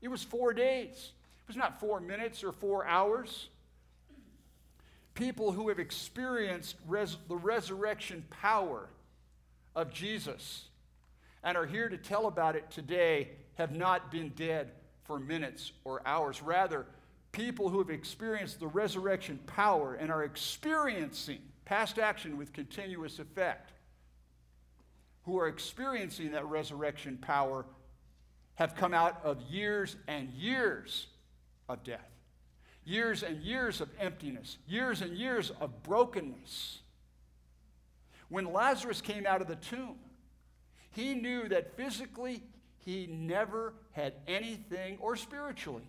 It 0.00 0.08
was 0.08 0.22
four 0.24 0.52
days, 0.52 1.12
it 1.44 1.48
was 1.48 1.56
not 1.56 1.78
four 1.78 2.00
minutes 2.00 2.42
or 2.42 2.52
four 2.52 2.84
hours. 2.84 3.48
People 5.14 5.52
who 5.52 5.68
have 5.68 5.78
experienced 5.78 6.76
res- 6.88 7.18
the 7.28 7.36
resurrection 7.36 8.24
power 8.30 8.88
of 9.74 9.92
Jesus 9.92 10.68
and 11.42 11.56
are 11.56 11.66
here 11.66 11.88
to 11.88 11.96
tell 11.96 12.26
about 12.26 12.56
it 12.56 12.70
today 12.70 13.30
have 13.54 13.74
not 13.76 14.10
been 14.10 14.30
dead 14.30 14.70
for 15.04 15.18
minutes 15.18 15.72
or 15.84 16.00
hours. 16.06 16.42
Rather, 16.42 16.86
people 17.32 17.68
who 17.68 17.78
have 17.78 17.90
experienced 17.90 18.60
the 18.60 18.66
resurrection 18.66 19.38
power 19.46 19.94
and 19.94 20.10
are 20.10 20.22
experiencing 20.24 21.38
past 21.64 21.98
action 21.98 22.36
with 22.36 22.52
continuous 22.52 23.18
effect, 23.18 23.72
who 25.24 25.38
are 25.38 25.48
experiencing 25.48 26.32
that 26.32 26.44
resurrection 26.46 27.16
power, 27.16 27.64
have 28.56 28.74
come 28.74 28.92
out 28.92 29.20
of 29.24 29.40
years 29.42 29.96
and 30.06 30.28
years 30.30 31.06
of 31.68 31.82
death. 31.82 32.10
years 32.84 33.22
and 33.22 33.40
years 33.42 33.80
of 33.80 33.88
emptiness, 33.98 34.58
years 34.66 35.02
and 35.02 35.16
years 35.16 35.52
of 35.60 35.82
brokenness. 35.82 36.81
When 38.32 38.50
Lazarus 38.50 39.02
came 39.02 39.26
out 39.26 39.42
of 39.42 39.46
the 39.46 39.56
tomb, 39.56 39.96
he 40.88 41.12
knew 41.14 41.50
that 41.50 41.76
physically 41.76 42.42
he 42.78 43.06
never 43.06 43.74
had 43.90 44.14
anything, 44.26 44.96
or 45.00 45.16
spiritually, 45.16 45.86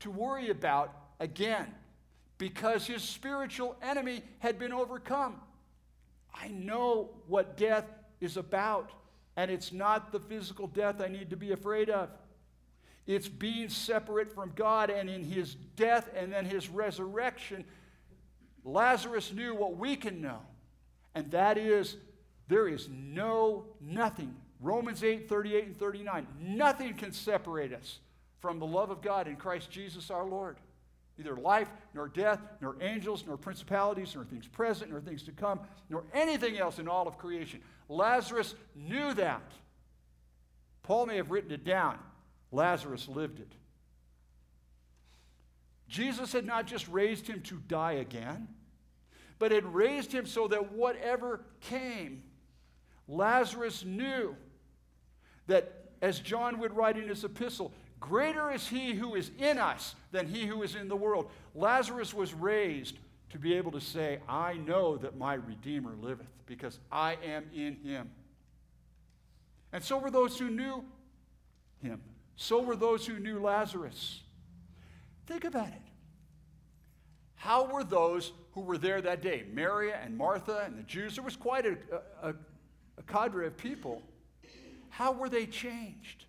to 0.00 0.10
worry 0.10 0.48
about 0.48 0.90
again 1.20 1.66
because 2.38 2.86
his 2.86 3.02
spiritual 3.02 3.76
enemy 3.82 4.22
had 4.38 4.58
been 4.58 4.72
overcome. 4.72 5.38
I 6.34 6.48
know 6.48 7.10
what 7.26 7.58
death 7.58 7.84
is 8.22 8.38
about, 8.38 8.90
and 9.36 9.50
it's 9.50 9.70
not 9.70 10.12
the 10.12 10.20
physical 10.20 10.66
death 10.66 10.98
I 11.02 11.08
need 11.08 11.28
to 11.28 11.36
be 11.36 11.52
afraid 11.52 11.90
of. 11.90 12.08
It's 13.06 13.28
being 13.28 13.68
separate 13.68 14.32
from 14.32 14.52
God, 14.54 14.88
and 14.88 15.10
in 15.10 15.24
his 15.24 15.56
death 15.76 16.08
and 16.16 16.32
then 16.32 16.46
his 16.46 16.70
resurrection, 16.70 17.66
Lazarus 18.64 19.30
knew 19.30 19.54
what 19.54 19.76
we 19.76 19.94
can 19.94 20.22
know, 20.22 20.40
and 21.18 21.32
that 21.32 21.58
is 21.58 21.96
there 22.46 22.68
is 22.68 22.88
no, 22.88 23.64
nothing. 23.80 24.34
Romans 24.60 25.02
8 25.02 25.28
38 25.28 25.66
and 25.66 25.78
39. 25.78 26.26
Nothing 26.40 26.94
can 26.94 27.12
separate 27.12 27.72
us 27.72 27.98
from 28.40 28.60
the 28.60 28.66
love 28.66 28.90
of 28.90 29.02
God 29.02 29.26
in 29.26 29.34
Christ 29.34 29.68
Jesus 29.68 30.10
our 30.10 30.24
Lord. 30.24 30.58
Neither 31.16 31.36
life, 31.36 31.68
nor 31.92 32.06
death, 32.06 32.40
nor 32.60 32.76
angels, 32.80 33.24
nor 33.26 33.36
principalities, 33.36 34.14
nor 34.14 34.24
things 34.24 34.46
present, 34.46 34.92
nor 34.92 35.00
things 35.00 35.24
to 35.24 35.32
come, 35.32 35.58
nor 35.90 36.04
anything 36.14 36.56
else 36.56 36.78
in 36.78 36.86
all 36.86 37.08
of 37.08 37.18
creation. 37.18 37.60
Lazarus 37.88 38.54
knew 38.76 39.12
that. 39.14 39.50
Paul 40.84 41.06
may 41.06 41.16
have 41.16 41.32
written 41.32 41.50
it 41.50 41.64
down. 41.64 41.98
Lazarus 42.52 43.08
lived 43.08 43.40
it. 43.40 43.52
Jesus 45.88 46.32
had 46.32 46.46
not 46.46 46.66
just 46.68 46.86
raised 46.86 47.26
him 47.26 47.40
to 47.42 47.56
die 47.66 47.94
again, 47.94 48.46
but 49.38 49.52
had 49.52 49.74
raised 49.74 50.12
him 50.12 50.26
so 50.26 50.48
that 50.48 50.72
whatever 50.72 51.40
came, 51.60 52.22
Lazarus 53.06 53.84
knew 53.84 54.36
that, 55.46 55.92
as 56.02 56.20
John 56.20 56.58
would 56.58 56.76
write 56.76 56.96
in 56.96 57.08
his 57.08 57.24
epistle, 57.24 57.72
Greater 58.00 58.50
is 58.50 58.68
he 58.68 58.94
who 58.94 59.14
is 59.16 59.30
in 59.38 59.58
us 59.58 59.94
than 60.12 60.28
he 60.28 60.46
who 60.46 60.62
is 60.62 60.74
in 60.74 60.88
the 60.88 60.96
world. 60.96 61.30
Lazarus 61.54 62.14
was 62.14 62.32
raised 62.32 62.98
to 63.30 63.38
be 63.38 63.54
able 63.54 63.72
to 63.72 63.80
say, 63.80 64.20
I 64.28 64.54
know 64.54 64.96
that 64.98 65.18
my 65.18 65.34
Redeemer 65.34 65.94
liveth, 66.00 66.28
because 66.46 66.78
I 66.90 67.16
am 67.24 67.44
in 67.54 67.76
him. 67.76 68.10
And 69.72 69.82
so 69.82 69.98
were 69.98 70.10
those 70.10 70.38
who 70.38 70.48
knew 70.48 70.84
him. 71.82 72.00
So 72.36 72.62
were 72.62 72.76
those 72.76 73.04
who 73.04 73.18
knew 73.18 73.40
Lazarus. 73.40 74.22
Think 75.26 75.44
about 75.44 75.68
it. 75.68 75.82
How 77.34 77.66
were 77.66 77.84
those 77.84 78.32
who 78.58 78.64
were 78.64 78.78
there 78.78 79.00
that 79.00 79.22
day? 79.22 79.44
Mary 79.52 79.92
and 79.92 80.16
Martha 80.16 80.64
and 80.66 80.76
the 80.76 80.82
Jews. 80.82 81.14
There 81.14 81.22
was 81.22 81.36
quite 81.36 81.64
a, 81.64 81.76
a, 82.20 82.34
a 82.96 83.02
cadre 83.06 83.46
of 83.46 83.56
people. 83.56 84.02
How 84.88 85.12
were 85.12 85.28
they 85.28 85.46
changed? 85.46 86.24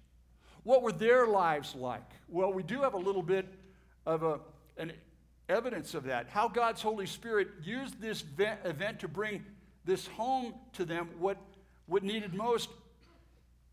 What 0.62 0.84
were 0.84 0.92
their 0.92 1.26
lives 1.26 1.74
like? 1.74 2.08
Well, 2.28 2.54
we 2.54 2.62
do 2.62 2.84
have 2.84 2.94
a 2.94 3.00
little 3.00 3.24
bit 3.24 3.48
of 4.06 4.22
a, 4.22 4.40
an 4.78 4.92
evidence 5.48 5.96
of 5.96 6.04
that. 6.04 6.30
How 6.30 6.48
God's 6.48 6.84
Holy 6.84 7.08
Spirit 7.08 7.48
used 7.64 8.00
this 8.00 8.24
event 8.38 9.00
to 9.00 9.08
bring 9.08 9.44
this 9.84 10.06
home 10.06 10.54
to 10.74 10.86
them. 10.86 11.10
What, 11.18 11.38
what 11.88 12.04
needed 12.04 12.36
most, 12.36 12.70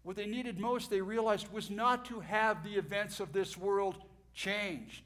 what 0.03 0.17
they 0.17 0.27
needed 0.27 0.59
most, 0.59 0.89
they 0.89 1.03
realized, 1.03 1.53
was 1.53 1.69
not 1.69 2.07
to 2.07 2.21
have 2.21 2.65
the 2.65 2.77
events 2.77 3.21
of 3.21 3.35
this 3.35 3.55
world 3.59 3.97
changed. 4.33 5.03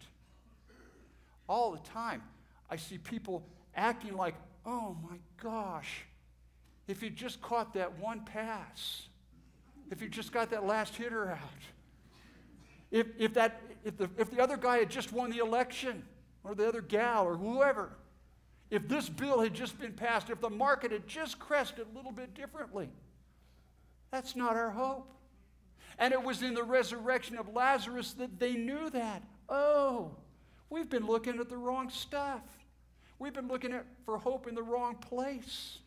All 1.48 1.72
the 1.72 1.78
time, 1.78 2.22
I 2.70 2.76
see 2.76 2.98
people 2.98 3.44
acting 3.74 4.16
like, 4.16 4.34
oh 4.64 4.96
my 5.02 5.16
gosh, 5.42 6.04
if 6.86 7.02
you 7.02 7.10
just 7.10 7.42
caught 7.42 7.74
that 7.74 7.98
one 7.98 8.24
pass, 8.24 9.08
if 9.90 10.00
you 10.00 10.08
just 10.08 10.32
got 10.32 10.50
that 10.50 10.64
last 10.64 10.94
hitter 10.94 11.30
out, 11.30 11.38
if, 12.90 13.06
if, 13.18 13.34
that, 13.34 13.60
if, 13.84 13.96
the, 13.96 14.08
if 14.16 14.30
the 14.30 14.42
other 14.42 14.56
guy 14.56 14.78
had 14.78 14.90
just 14.90 15.12
won 15.12 15.30
the 15.30 15.38
election, 15.38 16.02
or 16.42 16.54
the 16.54 16.66
other 16.66 16.80
gal, 16.80 17.26
or 17.26 17.36
whoever, 17.36 17.90
if 18.70 18.88
this 18.88 19.08
bill 19.08 19.40
had 19.40 19.52
just 19.52 19.78
been 19.78 19.92
passed, 19.92 20.30
if 20.30 20.40
the 20.40 20.50
market 20.50 20.92
had 20.92 21.06
just 21.06 21.38
crested 21.38 21.86
a 21.92 21.96
little 21.96 22.12
bit 22.12 22.34
differently, 22.34 22.88
that's 24.10 24.36
not 24.36 24.56
our 24.56 24.70
hope. 24.70 25.12
And 25.98 26.12
it 26.12 26.22
was 26.22 26.42
in 26.42 26.54
the 26.54 26.62
resurrection 26.62 27.36
of 27.36 27.52
Lazarus 27.52 28.12
that 28.14 28.38
they 28.38 28.54
knew 28.54 28.88
that. 28.90 29.22
Oh, 29.48 30.12
we've 30.70 30.88
been 30.88 31.06
looking 31.06 31.38
at 31.40 31.48
the 31.48 31.56
wrong 31.56 31.90
stuff. 31.90 32.42
We've 33.20 33.34
been 33.34 33.48
looking 33.48 33.74
at, 33.74 33.84
for 34.06 34.16
hope 34.16 34.48
in 34.48 34.54
the 34.54 34.62
wrong 34.62 34.94
place. 34.94 35.78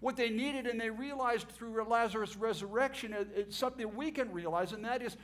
What 0.00 0.16
they 0.16 0.28
needed, 0.28 0.66
and 0.66 0.80
they 0.80 0.90
realized 0.90 1.48
through 1.50 1.80
Lazarus' 1.84 2.36
resurrection, 2.36 3.14
it's 3.36 3.56
something 3.56 3.94
we 3.94 4.10
can 4.10 4.32
realize, 4.32 4.72
and 4.72 4.84
that 4.84 5.00
is 5.00 5.16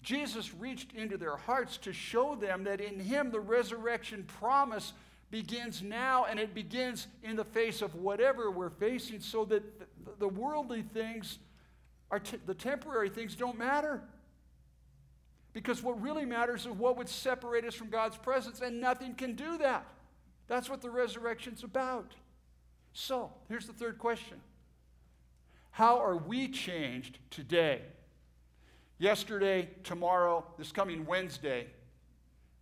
Jesus 0.00 0.54
reached 0.54 0.92
into 0.92 1.18
their 1.18 1.36
hearts 1.36 1.76
to 1.78 1.92
show 1.92 2.36
them 2.36 2.62
that 2.64 2.80
in 2.80 3.00
Him 3.00 3.32
the 3.32 3.40
resurrection 3.40 4.24
promise 4.40 4.92
begins 5.32 5.82
now 5.82 6.26
and 6.26 6.38
it 6.38 6.54
begins 6.54 7.08
in 7.24 7.34
the 7.34 7.44
face 7.44 7.82
of 7.82 7.96
whatever 7.96 8.50
we're 8.50 8.70
facing, 8.70 9.20
so 9.20 9.44
that 9.46 9.64
the 10.20 10.28
worldly 10.28 10.82
things, 10.82 11.40
are 12.12 12.20
t- 12.20 12.38
the 12.46 12.54
temporary 12.54 13.10
things, 13.10 13.34
don't 13.34 13.58
matter. 13.58 14.00
Because 15.52 15.82
what 15.82 16.00
really 16.00 16.26
matters 16.26 16.60
is 16.60 16.68
what 16.68 16.96
would 16.96 17.08
separate 17.08 17.64
us 17.64 17.74
from 17.74 17.90
God's 17.90 18.16
presence, 18.16 18.60
and 18.60 18.80
nothing 18.80 19.14
can 19.14 19.34
do 19.34 19.58
that. 19.58 19.84
That's 20.52 20.68
what 20.68 20.82
the 20.82 20.90
resurrection's 20.90 21.64
about. 21.64 22.12
So, 22.92 23.32
here's 23.48 23.66
the 23.66 23.72
third 23.72 23.96
question 23.96 24.38
How 25.70 25.98
are 25.98 26.18
we 26.18 26.46
changed 26.46 27.18
today? 27.30 27.80
yesterday, 28.98 29.70
tomorrow, 29.82 30.44
this 30.58 30.70
coming 30.70 31.06
Wednesday, 31.06 31.68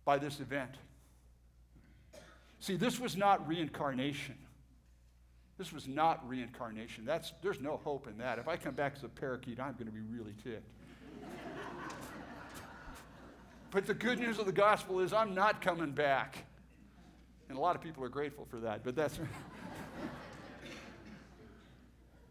by 0.05 0.17
this 0.17 0.39
event. 0.39 0.71
See, 2.61 2.77
this 2.77 2.97
was 2.97 3.17
not 3.17 3.45
reincarnation. 3.45 4.35
This 5.57 5.73
was 5.73 5.85
not 5.85 6.25
reincarnation. 6.27 7.03
That's, 7.03 7.33
there's 7.43 7.59
no 7.59 7.75
hope 7.83 8.07
in 8.07 8.17
that. 8.19 8.39
If 8.39 8.47
I 8.47 8.55
come 8.55 8.73
back 8.73 8.93
as 8.95 9.03
a 9.03 9.09
parakeet, 9.09 9.59
I'm 9.59 9.73
going 9.73 9.87
to 9.87 9.91
be 9.91 9.99
really 9.99 10.33
ticked. 10.41 10.71
but 13.71 13.85
the 13.85 13.93
good 13.93 14.17
news 14.17 14.39
of 14.39 14.45
the 14.45 14.53
gospel 14.53 15.01
is 15.01 15.11
I'm 15.11 15.35
not 15.35 15.61
coming 15.61 15.91
back. 15.91 16.45
And 17.51 17.57
a 17.57 17.61
lot 17.61 17.75
of 17.75 17.81
people 17.81 18.01
are 18.05 18.09
grateful 18.09 18.45
for 18.49 18.61
that, 18.61 18.81
but 18.81 18.95
that's. 18.95 19.19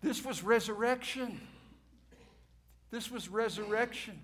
this 0.01 0.25
was 0.25 0.43
resurrection. 0.43 1.39
This 2.91 3.11
was 3.11 3.29
resurrection. 3.29 4.19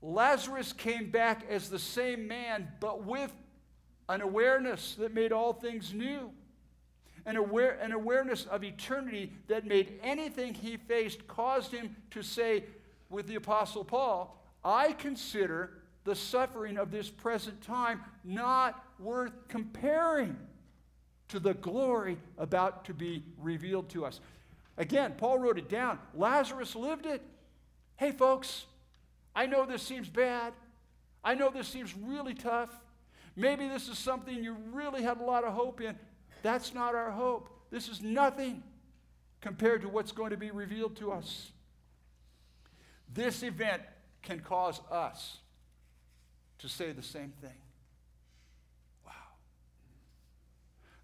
Lazarus 0.00 0.72
came 0.72 1.10
back 1.10 1.44
as 1.50 1.68
the 1.68 1.80
same 1.80 2.28
man, 2.28 2.68
but 2.78 3.02
with 3.02 3.32
an 4.08 4.20
awareness 4.20 4.94
that 5.00 5.12
made 5.12 5.32
all 5.32 5.52
things 5.52 5.92
new, 5.92 6.30
an, 7.26 7.34
aware, 7.34 7.72
an 7.80 7.90
awareness 7.90 8.46
of 8.46 8.62
eternity 8.62 9.32
that 9.48 9.66
made 9.66 9.98
anything 10.04 10.54
he 10.54 10.76
faced 10.76 11.26
caused 11.26 11.72
him 11.72 11.96
to 12.12 12.22
say, 12.22 12.62
with 13.10 13.26
the 13.26 13.34
Apostle 13.34 13.82
Paul, 13.82 14.40
I 14.64 14.92
consider 14.92 15.82
the 16.04 16.14
suffering 16.14 16.78
of 16.78 16.92
this 16.92 17.10
present 17.10 17.60
time 17.62 18.00
not 18.22 18.84
worth 19.02 19.32
comparing 19.48 20.36
to 21.28 21.40
the 21.40 21.54
glory 21.54 22.18
about 22.38 22.84
to 22.84 22.94
be 22.94 23.24
revealed 23.38 23.88
to 23.90 24.04
us. 24.04 24.20
Again, 24.76 25.14
Paul 25.16 25.38
wrote 25.38 25.58
it 25.58 25.68
down. 25.68 25.98
Lazarus 26.14 26.74
lived 26.74 27.06
it. 27.06 27.22
Hey, 27.96 28.12
folks, 28.12 28.66
I 29.34 29.46
know 29.46 29.64
this 29.64 29.82
seems 29.82 30.08
bad. 30.08 30.52
I 31.24 31.34
know 31.34 31.50
this 31.50 31.68
seems 31.68 31.94
really 31.96 32.34
tough. 32.34 32.70
Maybe 33.36 33.68
this 33.68 33.88
is 33.88 33.98
something 33.98 34.42
you 34.42 34.56
really 34.72 35.02
had 35.02 35.20
a 35.20 35.24
lot 35.24 35.44
of 35.44 35.54
hope 35.54 35.80
in. 35.80 35.96
That's 36.42 36.74
not 36.74 36.94
our 36.94 37.10
hope. 37.10 37.48
This 37.70 37.88
is 37.88 38.02
nothing 38.02 38.62
compared 39.40 39.82
to 39.82 39.88
what's 39.88 40.12
going 40.12 40.30
to 40.30 40.36
be 40.36 40.50
revealed 40.50 40.96
to 40.96 41.12
us. 41.12 41.50
This 43.12 43.42
event 43.42 43.82
can 44.22 44.40
cause 44.40 44.80
us 44.90 45.38
to 46.58 46.68
say 46.68 46.92
the 46.92 47.02
same 47.02 47.32
thing. 47.40 47.61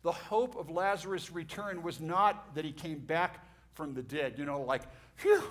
The 0.02 0.12
hope 0.12 0.56
of 0.56 0.70
Lazarus' 0.70 1.30
return 1.30 1.82
was 1.82 2.00
not 2.00 2.54
that 2.54 2.64
he 2.64 2.72
came 2.72 2.98
back 2.98 3.44
from 3.74 3.94
the 3.94 4.02
dead, 4.02 4.34
you 4.38 4.44
know, 4.44 4.62
like, 4.62 4.82
phew, 5.16 5.42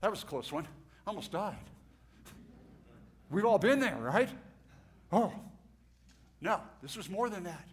that 0.00 0.10
was 0.10 0.22
a 0.22 0.26
close 0.26 0.52
one. 0.52 0.64
I 0.64 1.10
Almost 1.10 1.32
died. 1.32 1.56
We've 3.30 3.44
all 3.44 3.58
been 3.58 3.80
there, 3.80 3.96
right? 3.96 4.28
Oh, 5.10 5.32
no, 6.40 6.60
this 6.82 6.96
was 6.96 7.08
more 7.08 7.28
than 7.28 7.44
that. 7.44 7.68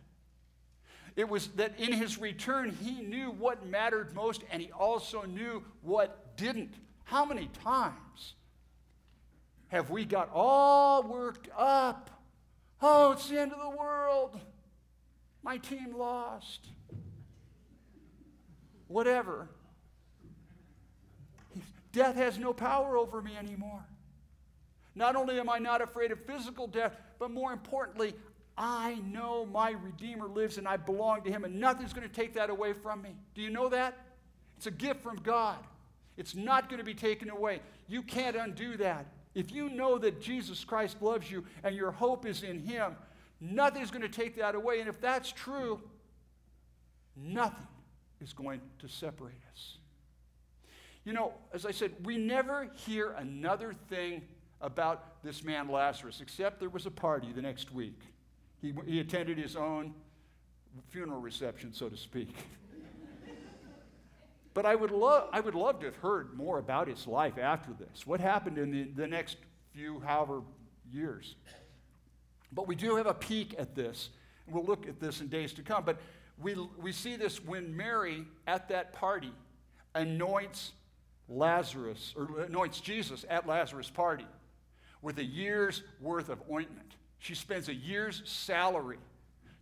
It 1.15 1.27
was 1.27 1.47
that 1.49 1.79
in 1.79 1.91
his 1.91 2.17
return, 2.17 2.75
he 2.81 3.01
knew 3.01 3.31
what 3.31 3.65
mattered 3.65 4.13
most 4.15 4.43
and 4.51 4.61
he 4.61 4.71
also 4.71 5.23
knew 5.23 5.63
what 5.81 6.37
didn't. 6.37 6.73
How 7.03 7.25
many 7.25 7.49
times 7.63 8.35
have 9.67 9.89
we 9.89 10.05
got 10.05 10.29
all 10.33 11.03
worked 11.03 11.49
up 11.57 12.19
Oh, 12.81 13.11
it's 13.11 13.27
the 13.27 13.39
end 13.39 13.51
of 13.51 13.59
the 13.59 13.77
world. 13.77 14.39
My 15.43 15.57
team 15.57 15.95
lost. 15.97 16.67
Whatever. 18.87 19.49
Death 21.91 22.15
has 22.15 22.37
no 22.37 22.53
power 22.53 22.97
over 22.97 23.21
me 23.21 23.35
anymore. 23.35 23.83
Not 24.95 25.15
only 25.15 25.39
am 25.39 25.49
I 25.49 25.59
not 25.59 25.81
afraid 25.81 26.11
of 26.11 26.19
physical 26.25 26.67
death, 26.67 26.95
but 27.19 27.31
more 27.31 27.53
importantly, 27.53 28.13
I 28.57 28.95
know 29.09 29.45
my 29.45 29.71
Redeemer 29.71 30.27
lives 30.27 30.57
and 30.57 30.67
I 30.67 30.75
belong 30.77 31.21
to 31.23 31.31
him, 31.31 31.45
and 31.45 31.59
nothing's 31.59 31.93
going 31.93 32.07
to 32.07 32.13
take 32.13 32.33
that 32.33 32.49
away 32.49 32.73
from 32.73 33.01
me. 33.01 33.15
Do 33.33 33.41
you 33.41 33.49
know 33.49 33.69
that? 33.69 33.97
It's 34.57 34.67
a 34.67 34.71
gift 34.71 35.01
from 35.01 35.15
God. 35.17 35.57
It's 36.17 36.35
not 36.35 36.67
going 36.67 36.79
to 36.79 36.85
be 36.85 36.93
taken 36.93 37.29
away. 37.29 37.61
You 37.87 38.03
can't 38.03 38.35
undo 38.35 38.75
that. 38.77 39.05
If 39.33 39.53
you 39.53 39.69
know 39.69 39.97
that 39.99 40.21
Jesus 40.21 40.65
Christ 40.65 41.01
loves 41.01 41.31
you 41.31 41.45
and 41.63 41.73
your 41.73 41.91
hope 41.91 42.25
is 42.25 42.43
in 42.43 42.59
him, 42.59 42.97
nothing's 43.41 43.91
going 43.91 44.01
to 44.01 44.09
take 44.09 44.37
that 44.37 44.55
away. 44.55 44.79
And 44.79 44.89
if 44.89 44.99
that's 44.99 45.31
true, 45.31 45.81
nothing 47.15 47.67
is 48.21 48.33
going 48.33 48.61
to 48.79 48.87
separate 48.87 49.41
us. 49.51 49.77
You 51.05 51.13
know, 51.13 51.33
as 51.53 51.65
I 51.65 51.71
said, 51.71 51.93
we 52.03 52.17
never 52.17 52.69
hear 52.85 53.11
another 53.11 53.73
thing 53.89 54.21
about 54.61 55.23
this 55.23 55.43
man 55.43 55.69
Lazarus, 55.69 56.19
except 56.21 56.59
there 56.59 56.69
was 56.69 56.85
a 56.85 56.91
party 56.91 57.31
the 57.31 57.41
next 57.41 57.73
week. 57.73 57.99
He, 58.61 58.73
he 58.85 58.99
attended 58.99 59.37
his 59.37 59.55
own 59.55 59.93
funeral 60.89 61.21
reception, 61.21 61.73
so 61.73 61.87
to 61.87 61.95
speak. 61.95 62.35
but 64.53 64.65
I 64.65 64.75
would, 64.75 64.91
love, 64.91 65.29
I 65.31 65.39
would 65.39 65.55
love 65.55 65.79
to 65.79 65.85
have 65.85 65.95
heard 65.95 66.35
more 66.35 66.59
about 66.59 66.87
his 66.87 67.07
life 67.07 67.37
after 67.37 67.71
this. 67.71 68.05
What 68.05 68.19
happened 68.19 68.57
in 68.57 68.69
the, 68.69 68.83
the 68.83 69.07
next 69.07 69.37
few, 69.73 70.01
however, 70.01 70.41
years? 70.91 71.35
But 72.51 72.67
we 72.67 72.75
do 72.75 72.95
have 72.95 73.07
a 73.07 73.13
peek 73.13 73.55
at 73.57 73.75
this. 73.75 74.09
And 74.45 74.55
we'll 74.55 74.65
look 74.65 74.87
at 74.87 74.99
this 74.99 75.21
in 75.21 75.27
days 75.27 75.53
to 75.53 75.61
come. 75.61 75.83
But 75.83 75.99
we, 76.41 76.55
we 76.81 76.91
see 76.91 77.15
this 77.15 77.43
when 77.43 77.75
Mary, 77.75 78.25
at 78.47 78.69
that 78.69 78.93
party, 78.93 79.31
anoints 79.95 80.71
Lazarus, 81.27 82.13
or 82.17 82.41
anoints 82.41 82.79
Jesus 82.79 83.25
at 83.29 83.47
Lazarus' 83.47 83.89
party 83.89 84.25
with 85.01 85.19
a 85.19 85.23
year's 85.23 85.83
worth 86.01 86.29
of 86.29 86.39
ointment. 86.51 86.95
She 87.19 87.35
spends 87.35 87.69
a 87.69 87.73
year's 87.73 88.21
salary 88.25 88.97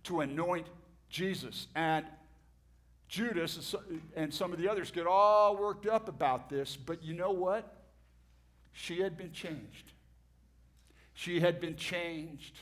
to 0.03 0.21
anoint 0.21 0.67
Jesus. 1.09 1.67
And 1.75 2.05
Judas 3.07 3.75
and 4.15 4.33
some 4.33 4.53
of 4.53 4.59
the 4.59 4.69
others 4.69 4.91
get 4.91 5.07
all 5.07 5.57
worked 5.57 5.87
up 5.87 6.09
about 6.09 6.49
this, 6.49 6.75
but 6.77 7.03
you 7.03 7.13
know 7.13 7.31
what? 7.31 7.73
She 8.71 9.01
had 9.01 9.17
been 9.17 9.31
changed. 9.31 9.91
She 11.13 11.39
had 11.39 11.59
been 11.59 11.75
changed. 11.75 12.59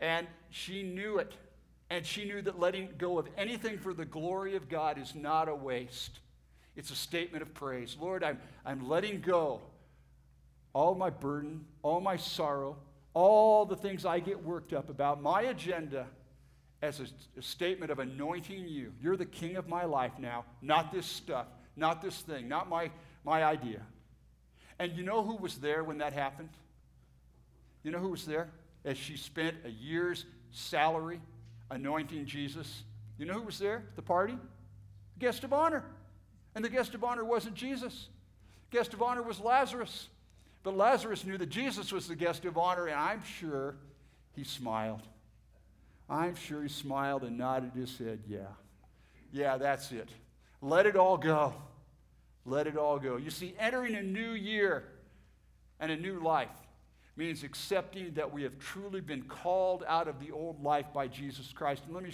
And 0.00 0.26
she 0.50 0.82
knew 0.82 1.18
it. 1.18 1.32
And 1.90 2.04
she 2.04 2.24
knew 2.24 2.42
that 2.42 2.58
letting 2.58 2.90
go 2.98 3.18
of 3.18 3.28
anything 3.36 3.78
for 3.78 3.94
the 3.94 4.04
glory 4.04 4.56
of 4.56 4.68
God 4.68 4.98
is 4.98 5.14
not 5.14 5.48
a 5.48 5.54
waste. 5.54 6.20
It's 6.76 6.90
a 6.90 6.96
statement 6.96 7.42
of 7.42 7.54
praise. 7.54 7.96
Lord, 7.98 8.22
I'm, 8.22 8.38
I'm 8.64 8.88
letting 8.88 9.20
go 9.20 9.62
all 10.72 10.94
my 10.94 11.10
burden, 11.10 11.64
all 11.82 12.00
my 12.00 12.16
sorrow, 12.16 12.76
all 13.14 13.64
the 13.64 13.76
things 13.76 14.04
I 14.04 14.20
get 14.20 14.44
worked 14.44 14.72
up 14.72 14.90
about, 14.90 15.20
my 15.22 15.42
agenda 15.42 16.06
as 16.82 17.00
a, 17.00 17.06
a, 17.36 17.42
statement 17.42 17.90
of 17.90 17.98
anointing 17.98 18.68
you. 18.68 18.92
You're 19.02 19.16
the 19.16 19.26
king 19.26 19.56
of 19.56 19.68
my 19.68 19.84
life 19.84 20.12
now, 20.18 20.44
not 20.62 20.92
this 20.92 21.06
stuff, 21.06 21.46
not 21.74 22.00
this 22.00 22.20
thing, 22.20 22.46
not 22.46 22.68
my, 22.68 22.90
my 23.24 23.42
idea. 23.42 23.82
And 24.78 24.92
you 24.92 25.02
know 25.02 25.24
who 25.24 25.36
was 25.36 25.56
there 25.56 25.82
when 25.82 25.98
that 25.98 26.12
happened? 26.12 26.50
You 27.82 27.90
know 27.90 27.98
who 27.98 28.10
was 28.10 28.24
there? 28.24 28.48
As 28.88 28.96
she 28.96 29.18
spent 29.18 29.54
a 29.66 29.68
year's 29.68 30.24
salary 30.50 31.20
anointing 31.70 32.24
Jesus. 32.24 32.84
You 33.18 33.26
know 33.26 33.34
who 33.34 33.42
was 33.42 33.58
there 33.58 33.84
at 33.90 33.96
the 33.96 34.02
party? 34.02 34.38
Guest 35.18 35.44
of 35.44 35.52
honor. 35.52 35.84
And 36.54 36.64
the 36.64 36.70
guest 36.70 36.94
of 36.94 37.04
honor 37.04 37.22
wasn't 37.22 37.54
Jesus. 37.54 38.08
Guest 38.70 38.94
of 38.94 39.02
honor 39.02 39.22
was 39.22 39.40
Lazarus. 39.40 40.08
But 40.62 40.74
Lazarus 40.74 41.26
knew 41.26 41.36
that 41.36 41.50
Jesus 41.50 41.92
was 41.92 42.08
the 42.08 42.16
guest 42.16 42.46
of 42.46 42.56
honor, 42.56 42.86
and 42.86 42.98
I'm 42.98 43.22
sure 43.22 43.76
he 44.34 44.42
smiled. 44.42 45.02
I'm 46.08 46.34
sure 46.34 46.62
he 46.62 46.70
smiled 46.70 47.24
and 47.24 47.36
nodded 47.36 47.72
his 47.74 47.98
head. 47.98 48.20
Yeah, 48.26 48.46
yeah, 49.30 49.58
that's 49.58 49.92
it. 49.92 50.08
Let 50.62 50.86
it 50.86 50.96
all 50.96 51.18
go. 51.18 51.52
Let 52.46 52.66
it 52.66 52.78
all 52.78 52.98
go. 52.98 53.18
You 53.18 53.28
see, 53.28 53.54
entering 53.58 53.96
a 53.96 54.02
new 54.02 54.30
year 54.30 54.84
and 55.78 55.92
a 55.92 55.96
new 55.96 56.20
life 56.20 56.48
means 57.18 57.42
accepting 57.42 58.14
that 58.14 58.32
we 58.32 58.44
have 58.44 58.58
truly 58.60 59.00
been 59.00 59.22
called 59.22 59.84
out 59.88 60.06
of 60.06 60.20
the 60.20 60.30
old 60.30 60.62
life 60.62 60.86
by 60.94 61.08
Jesus 61.08 61.52
Christ. 61.52 61.82
And 61.84 61.94
let 61.94 62.04
me, 62.04 62.12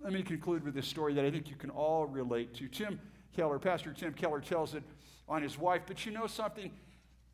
let 0.00 0.14
me 0.14 0.22
conclude 0.22 0.64
with 0.64 0.74
this 0.74 0.88
story 0.88 1.12
that 1.14 1.24
I 1.26 1.30
think 1.30 1.50
you 1.50 1.56
can 1.56 1.68
all 1.68 2.06
relate 2.06 2.54
to. 2.54 2.66
Tim 2.66 2.98
Keller, 3.36 3.58
Pastor 3.58 3.92
Tim 3.92 4.14
Keller, 4.14 4.40
tells 4.40 4.74
it 4.74 4.82
on 5.28 5.42
his 5.42 5.58
wife, 5.58 5.82
but 5.86 6.06
you 6.06 6.12
know 6.12 6.26
something? 6.26 6.72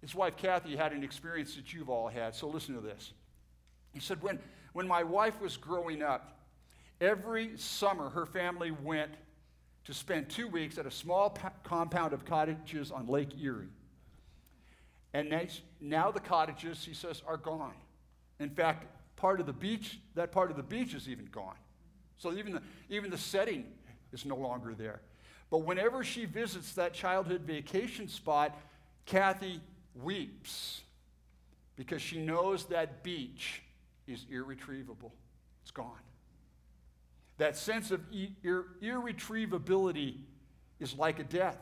His 0.00 0.16
wife 0.16 0.36
Kathy 0.36 0.74
had 0.74 0.92
an 0.92 1.04
experience 1.04 1.54
that 1.54 1.72
you've 1.72 1.88
all 1.88 2.08
had, 2.08 2.34
so 2.34 2.48
listen 2.48 2.74
to 2.74 2.80
this. 2.80 3.12
He 3.94 4.00
said, 4.00 4.20
When, 4.20 4.40
when 4.72 4.88
my 4.88 5.04
wife 5.04 5.40
was 5.40 5.56
growing 5.56 6.02
up, 6.02 6.40
every 7.00 7.56
summer 7.56 8.10
her 8.10 8.26
family 8.26 8.72
went 8.72 9.12
to 9.84 9.94
spend 9.94 10.28
two 10.28 10.48
weeks 10.48 10.76
at 10.76 10.86
a 10.86 10.90
small 10.90 11.36
compound 11.62 12.12
of 12.12 12.24
cottages 12.24 12.90
on 12.90 13.06
Lake 13.06 13.30
Erie. 13.40 13.68
And 15.14 15.50
now 15.80 16.10
the 16.10 16.20
cottages, 16.20 16.84
he 16.84 16.94
says, 16.94 17.22
are 17.26 17.36
gone. 17.36 17.74
In 18.40 18.50
fact, 18.50 18.86
part 19.16 19.40
of 19.40 19.46
the 19.46 19.52
beach, 19.52 20.00
that 20.14 20.32
part 20.32 20.50
of 20.50 20.56
the 20.56 20.62
beach 20.62 20.94
is 20.94 21.08
even 21.08 21.26
gone. 21.26 21.56
So 22.16 22.32
even 22.32 22.54
the, 22.54 22.62
even 22.88 23.10
the 23.10 23.18
setting 23.18 23.66
is 24.12 24.24
no 24.24 24.36
longer 24.36 24.74
there. 24.74 25.00
But 25.50 25.58
whenever 25.58 26.02
she 26.02 26.24
visits 26.24 26.72
that 26.74 26.94
childhood 26.94 27.42
vacation 27.42 28.08
spot, 28.08 28.58
Kathy 29.04 29.60
weeps 29.94 30.80
because 31.76 32.00
she 32.00 32.18
knows 32.18 32.66
that 32.66 33.02
beach 33.02 33.62
is 34.06 34.24
irretrievable. 34.30 35.12
It's 35.62 35.70
gone. 35.70 35.98
That 37.38 37.56
sense 37.56 37.90
of 37.90 38.00
ir- 38.42 38.66
irretrievability 38.80 40.20
is 40.80 40.96
like 40.96 41.18
a 41.18 41.24
death. 41.24 41.58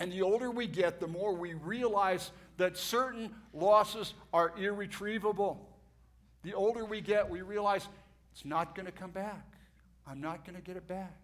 And 0.00 0.10
the 0.10 0.22
older 0.22 0.50
we 0.50 0.66
get, 0.66 0.98
the 0.98 1.06
more 1.06 1.32
we 1.32 1.54
realize 1.54 2.32
that 2.56 2.76
certain 2.76 3.32
losses 3.54 4.14
are 4.32 4.52
irretrievable. 4.58 5.68
The 6.42 6.54
older 6.54 6.84
we 6.84 7.00
get, 7.00 7.30
we 7.30 7.42
realize 7.42 7.86
it's 8.32 8.44
not 8.44 8.74
going 8.74 8.86
to 8.86 8.92
come 8.92 9.12
back. 9.12 9.46
I'm 10.06 10.20
not 10.20 10.44
going 10.44 10.56
to 10.56 10.62
get 10.62 10.76
it 10.76 10.88
back. 10.88 11.16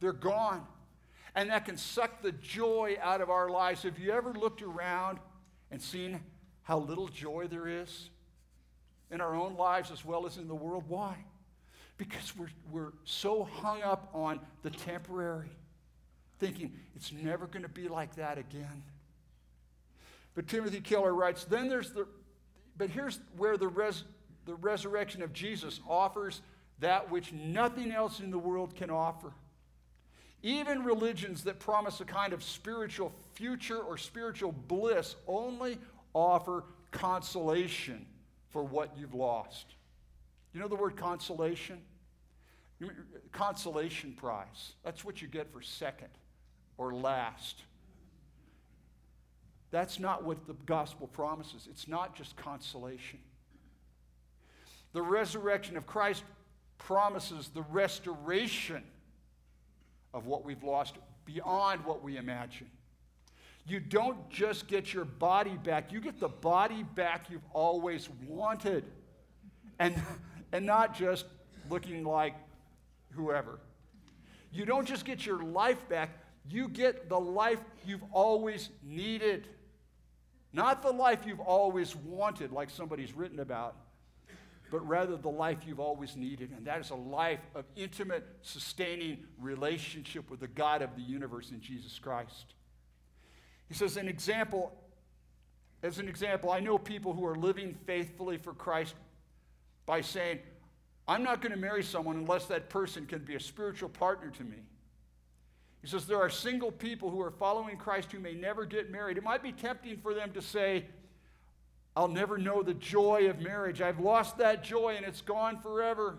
They're 0.00 0.14
gone 0.14 0.66
and 1.34 1.50
that 1.50 1.64
can 1.64 1.76
suck 1.76 2.22
the 2.22 2.32
joy 2.32 2.96
out 3.00 3.20
of 3.20 3.30
our 3.30 3.48
lives. 3.48 3.82
Have 3.82 3.98
you 3.98 4.10
ever 4.12 4.32
looked 4.32 4.62
around 4.62 5.18
and 5.70 5.80
seen 5.80 6.20
how 6.62 6.78
little 6.78 7.08
joy 7.08 7.46
there 7.48 7.68
is 7.68 8.10
in 9.10 9.20
our 9.20 9.34
own 9.34 9.56
lives 9.56 9.90
as 9.90 10.04
well 10.04 10.26
as 10.26 10.36
in 10.38 10.48
the 10.48 10.54
world? 10.54 10.84
Why? 10.88 11.16
Because 11.98 12.34
we're, 12.36 12.50
we're 12.70 12.92
so 13.04 13.44
hung 13.44 13.82
up 13.82 14.10
on 14.12 14.40
the 14.62 14.70
temporary, 14.70 15.50
thinking 16.40 16.72
it's 16.96 17.12
never 17.12 17.46
going 17.46 17.62
to 17.62 17.68
be 17.68 17.86
like 17.86 18.16
that 18.16 18.38
again. 18.38 18.82
But 20.34 20.48
Timothy 20.48 20.80
Keller 20.80 21.14
writes, 21.14 21.44
then 21.44 21.68
there's 21.68 21.92
the, 21.92 22.06
but 22.76 22.88
here's 22.90 23.20
where 23.36 23.56
the, 23.56 23.68
res, 23.68 24.04
the 24.46 24.54
resurrection 24.54 25.22
of 25.22 25.32
Jesus 25.32 25.80
offers 25.88 26.40
that 26.80 27.10
which 27.10 27.32
nothing 27.32 27.92
else 27.92 28.20
in 28.20 28.30
the 28.30 28.38
world 28.38 28.74
can 28.74 28.90
offer. 28.90 29.32
Even 30.42 30.82
religions 30.84 31.44
that 31.44 31.58
promise 31.58 32.00
a 32.00 32.04
kind 32.06 32.32
of 32.32 32.42
spiritual 32.42 33.12
future 33.34 33.78
or 33.78 33.98
spiritual 33.98 34.52
bliss 34.52 35.16
only 35.28 35.76
offer 36.14 36.64
consolation 36.90 38.06
for 38.48 38.64
what 38.64 38.96
you've 38.96 39.14
lost. 39.14 39.66
You 40.54 40.60
know 40.60 40.68
the 40.68 40.76
word 40.76 40.96
consolation? 40.96 41.78
Consolation 43.30 44.14
prize. 44.14 44.72
That's 44.82 45.04
what 45.04 45.20
you 45.20 45.28
get 45.28 45.52
for 45.52 45.60
second 45.60 46.08
or 46.80 46.94
last. 46.94 47.62
That's 49.70 50.00
not 50.00 50.24
what 50.24 50.46
the 50.46 50.54
gospel 50.64 51.06
promises. 51.06 51.68
It's 51.70 51.86
not 51.86 52.16
just 52.16 52.36
consolation. 52.36 53.18
The 54.94 55.02
resurrection 55.02 55.76
of 55.76 55.86
Christ 55.86 56.24
promises 56.78 57.50
the 57.50 57.60
restoration 57.70 58.82
of 60.14 60.26
what 60.26 60.42
we've 60.42 60.64
lost 60.64 60.96
beyond 61.26 61.84
what 61.84 62.02
we 62.02 62.16
imagine. 62.16 62.70
You 63.66 63.78
don't 63.78 64.30
just 64.30 64.66
get 64.66 64.94
your 64.94 65.04
body 65.04 65.58
back, 65.62 65.92
you 65.92 66.00
get 66.00 66.18
the 66.18 66.28
body 66.28 66.82
back 66.82 67.26
you've 67.28 67.42
always 67.52 68.08
wanted. 68.26 68.84
And, 69.78 69.94
and 70.52 70.64
not 70.64 70.96
just 70.96 71.26
looking 71.68 72.04
like 72.04 72.34
whoever. 73.10 73.60
You 74.50 74.64
don't 74.64 74.88
just 74.88 75.04
get 75.04 75.26
your 75.26 75.42
life 75.42 75.86
back, 75.90 76.10
you 76.48 76.68
get 76.68 77.08
the 77.08 77.18
life 77.18 77.60
you've 77.86 78.04
always 78.12 78.70
needed. 78.82 79.48
Not 80.52 80.82
the 80.82 80.90
life 80.90 81.20
you've 81.26 81.40
always 81.40 81.94
wanted, 81.94 82.50
like 82.50 82.70
somebody's 82.70 83.12
written 83.12 83.38
about, 83.38 83.76
but 84.70 84.86
rather 84.86 85.16
the 85.16 85.30
life 85.30 85.58
you've 85.66 85.80
always 85.80 86.16
needed. 86.16 86.50
And 86.56 86.66
that 86.66 86.80
is 86.80 86.90
a 86.90 86.96
life 86.96 87.40
of 87.54 87.64
intimate, 87.76 88.26
sustaining 88.42 89.18
relationship 89.38 90.30
with 90.30 90.40
the 90.40 90.48
God 90.48 90.82
of 90.82 90.96
the 90.96 91.02
universe 91.02 91.50
in 91.50 91.60
Jesus 91.60 91.98
Christ. 91.98 92.54
He 93.68 93.74
says, 93.74 93.96
an 93.96 94.08
example, 94.08 94.72
as 95.82 95.98
an 95.98 96.08
example, 96.08 96.50
I 96.50 96.58
know 96.58 96.78
people 96.78 97.12
who 97.12 97.24
are 97.24 97.36
living 97.36 97.76
faithfully 97.86 98.36
for 98.36 98.52
Christ 98.52 98.94
by 99.86 100.00
saying, 100.00 100.40
I'm 101.06 101.22
not 101.22 101.40
going 101.40 101.52
to 101.52 101.58
marry 101.58 101.84
someone 101.84 102.16
unless 102.16 102.46
that 102.46 102.68
person 102.68 103.06
can 103.06 103.20
be 103.20 103.36
a 103.36 103.40
spiritual 103.40 103.88
partner 103.88 104.30
to 104.30 104.44
me. 104.44 104.58
He 105.82 105.88
says 105.88 106.06
there 106.06 106.20
are 106.20 106.30
single 106.30 106.70
people 106.70 107.10
who 107.10 107.20
are 107.22 107.30
following 107.30 107.76
Christ 107.76 108.12
who 108.12 108.18
may 108.18 108.34
never 108.34 108.66
get 108.66 108.90
married. 108.90 109.16
It 109.16 109.24
might 109.24 109.42
be 109.42 109.52
tempting 109.52 109.98
for 109.98 110.12
them 110.12 110.32
to 110.32 110.42
say, 110.42 110.84
I'll 111.96 112.08
never 112.08 112.38
know 112.38 112.62
the 112.62 112.74
joy 112.74 113.28
of 113.30 113.40
marriage. 113.40 113.80
I've 113.80 113.98
lost 113.98 114.38
that 114.38 114.62
joy 114.62 114.94
and 114.96 115.06
it's 115.06 115.22
gone 115.22 115.58
forever. 115.60 116.18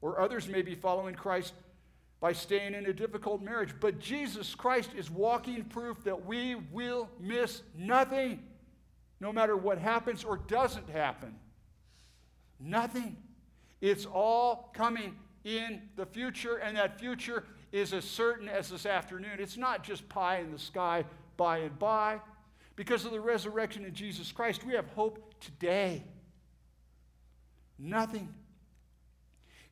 Or 0.00 0.20
others 0.20 0.48
may 0.48 0.62
be 0.62 0.74
following 0.74 1.14
Christ 1.14 1.52
by 2.20 2.32
staying 2.32 2.74
in 2.74 2.86
a 2.86 2.92
difficult 2.92 3.42
marriage. 3.42 3.74
But 3.80 3.98
Jesus 3.98 4.54
Christ 4.54 4.90
is 4.96 5.10
walking 5.10 5.64
proof 5.64 6.04
that 6.04 6.24
we 6.24 6.54
will 6.54 7.08
miss 7.20 7.62
nothing, 7.76 8.42
no 9.20 9.32
matter 9.32 9.56
what 9.56 9.78
happens 9.78 10.24
or 10.24 10.38
doesn't 10.38 10.88
happen. 10.88 11.34
Nothing. 12.60 13.16
It's 13.80 14.06
all 14.06 14.70
coming 14.72 15.16
in 15.44 15.82
the 15.96 16.06
future, 16.06 16.56
and 16.56 16.76
that 16.78 16.98
future 16.98 17.44
is 17.74 17.92
as 17.92 18.04
certain 18.04 18.48
as 18.48 18.68
this 18.68 18.86
afternoon. 18.86 19.38
It's 19.40 19.56
not 19.56 19.82
just 19.82 20.08
pie 20.08 20.38
in 20.38 20.52
the 20.52 20.58
sky 20.60 21.04
by 21.36 21.58
and 21.58 21.76
by. 21.76 22.20
Because 22.76 23.04
of 23.04 23.10
the 23.10 23.20
resurrection 23.20 23.84
in 23.84 23.92
Jesus 23.92 24.30
Christ, 24.30 24.64
we 24.64 24.74
have 24.74 24.86
hope 24.90 25.34
today. 25.40 26.04
Nothing. 27.76 28.32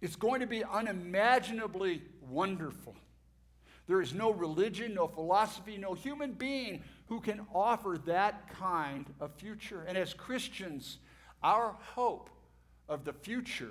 It's 0.01 0.17
going 0.17 0.41
to 0.41 0.49
be 0.49 0.65
unimaginably 0.65 2.03
wonderful. 2.29 2.97
There 3.87 4.01
is 4.01 4.13
no 4.13 4.33
religion, 4.33 4.95
no 4.95 5.07
philosophy, 5.07 5.77
no 5.77 5.95
human 5.95 6.33
being 6.33 6.83
who 7.07 7.21
can 7.21 7.47
offer 7.55 7.99
that 8.07 8.53
kind 8.59 9.07
of 9.21 9.33
future. 9.35 9.85
And 9.87 9.97
as 9.97 10.13
Christians, 10.13 10.99
our 11.41 11.77
hope 11.95 12.31
of 12.89 13.05
the 13.05 13.13
future 13.13 13.71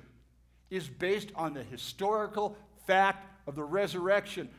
is 0.69 0.87
based 0.87 1.31
on 1.35 1.53
the 1.53 1.63
historical 1.63 2.55
fact 2.87 3.27
of 3.47 3.55
the 3.55 3.63
resurrection. 3.63 4.49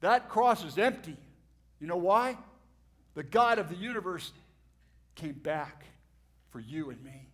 That 0.00 0.28
cross 0.28 0.64
is 0.64 0.78
empty. 0.78 1.16
You 1.80 1.86
know 1.86 1.96
why? 1.96 2.36
The 3.14 3.22
God 3.22 3.58
of 3.58 3.68
the 3.68 3.76
universe 3.76 4.32
came 5.14 5.32
back 5.32 5.84
for 6.50 6.60
you 6.60 6.90
and 6.90 7.02
me. 7.02 7.28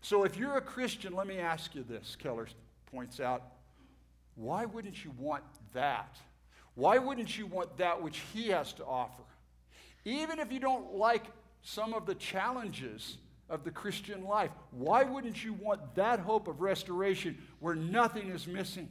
So 0.00 0.24
if 0.24 0.36
you're 0.36 0.56
a 0.56 0.60
Christian, 0.60 1.14
let 1.14 1.26
me 1.26 1.38
ask 1.38 1.74
you 1.74 1.82
this, 1.82 2.16
Keller 2.16 2.46
points 2.92 3.20
out. 3.20 3.42
Why 4.34 4.66
wouldn't 4.66 5.04
you 5.04 5.12
want 5.18 5.44
that? 5.72 6.18
Why 6.74 6.98
wouldn't 6.98 7.38
you 7.38 7.46
want 7.46 7.78
that 7.78 8.02
which 8.02 8.20
he 8.32 8.48
has 8.48 8.72
to 8.74 8.84
offer? 8.84 9.22
Even 10.04 10.38
if 10.38 10.52
you 10.52 10.60
don't 10.60 10.94
like 10.94 11.24
some 11.62 11.94
of 11.94 12.04
the 12.04 12.14
challenges 12.14 13.16
of 13.48 13.64
the 13.64 13.70
Christian 13.70 14.24
life, 14.24 14.50
why 14.70 15.04
wouldn't 15.04 15.44
you 15.44 15.52
want 15.52 15.94
that 15.94 16.20
hope 16.20 16.48
of 16.48 16.60
restoration 16.60 17.38
where 17.60 17.74
nothing 17.74 18.28
is 18.28 18.46
missing? 18.46 18.88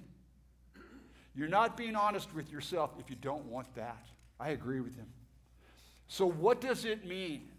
You're 1.35 1.47
not 1.47 1.75
being 1.75 1.95
honest 1.95 2.33
with 2.33 2.51
yourself 2.51 2.91
if 2.99 3.09
you 3.09 3.15
don't 3.15 3.45
want 3.45 3.73
that. 3.75 4.05
I 4.39 4.49
agree 4.49 4.81
with 4.81 4.95
him. 4.95 5.07
So, 6.07 6.27
what 6.27 6.61
does 6.61 6.85
it 6.85 7.07
mean? 7.07 7.49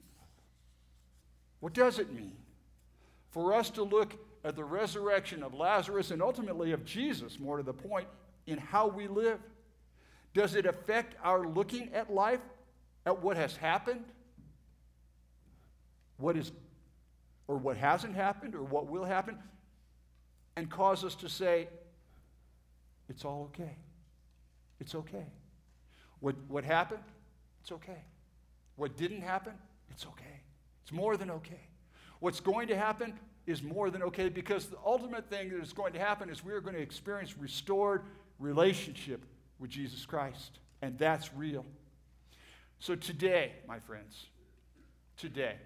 What 1.60 1.72
does 1.72 1.98
it 1.98 2.12
mean 2.12 2.36
for 3.30 3.54
us 3.54 3.70
to 3.70 3.82
look 3.82 4.14
at 4.44 4.54
the 4.54 4.64
resurrection 4.64 5.42
of 5.42 5.54
Lazarus 5.54 6.10
and 6.10 6.22
ultimately 6.22 6.72
of 6.72 6.84
Jesus, 6.84 7.40
more 7.40 7.56
to 7.56 7.62
the 7.62 7.72
point, 7.72 8.06
in 8.46 8.58
how 8.58 8.86
we 8.86 9.08
live? 9.08 9.40
Does 10.34 10.54
it 10.54 10.66
affect 10.66 11.16
our 11.24 11.46
looking 11.46 11.92
at 11.94 12.12
life, 12.12 12.40
at 13.06 13.22
what 13.22 13.36
has 13.36 13.56
happened, 13.56 14.04
what 16.18 16.36
is, 16.36 16.52
or 17.46 17.56
what 17.56 17.76
hasn't 17.76 18.14
happened, 18.14 18.54
or 18.54 18.62
what 18.62 18.86
will 18.86 19.04
happen, 19.04 19.38
and 20.56 20.70
cause 20.70 21.04
us 21.04 21.14
to 21.16 21.28
say, 21.28 21.68
it's 23.08 23.24
all 23.24 23.50
okay? 23.52 23.76
It's 24.80 24.94
okay. 24.94 25.26
What, 26.20 26.36
what 26.48 26.64
happened? 26.64 27.02
It's 27.60 27.72
okay. 27.72 28.02
What 28.76 28.96
didn't 28.96 29.22
happen? 29.22 29.52
It's 29.90 30.06
okay. 30.06 30.40
It's 30.82 30.92
more 30.92 31.16
than 31.16 31.30
okay. 31.30 31.68
What's 32.20 32.40
going 32.40 32.68
to 32.68 32.76
happen 32.76 33.14
is 33.46 33.62
more 33.62 33.90
than 33.90 34.02
okay 34.04 34.28
because 34.28 34.66
the 34.66 34.78
ultimate 34.84 35.28
thing 35.28 35.50
that 35.50 35.60
is 35.60 35.72
going 35.72 35.92
to 35.92 35.98
happen 35.98 36.30
is 36.30 36.44
we 36.44 36.52
are 36.52 36.60
going 36.60 36.74
to 36.74 36.80
experience 36.80 37.36
restored 37.36 38.02
relationship 38.38 39.24
with 39.58 39.70
Jesus 39.70 40.06
Christ. 40.06 40.58
And 40.82 40.98
that's 40.98 41.34
real. 41.34 41.64
So 42.78 42.94
today, 42.94 43.52
my 43.66 43.78
friends, 43.80 44.26
today, 45.16 45.56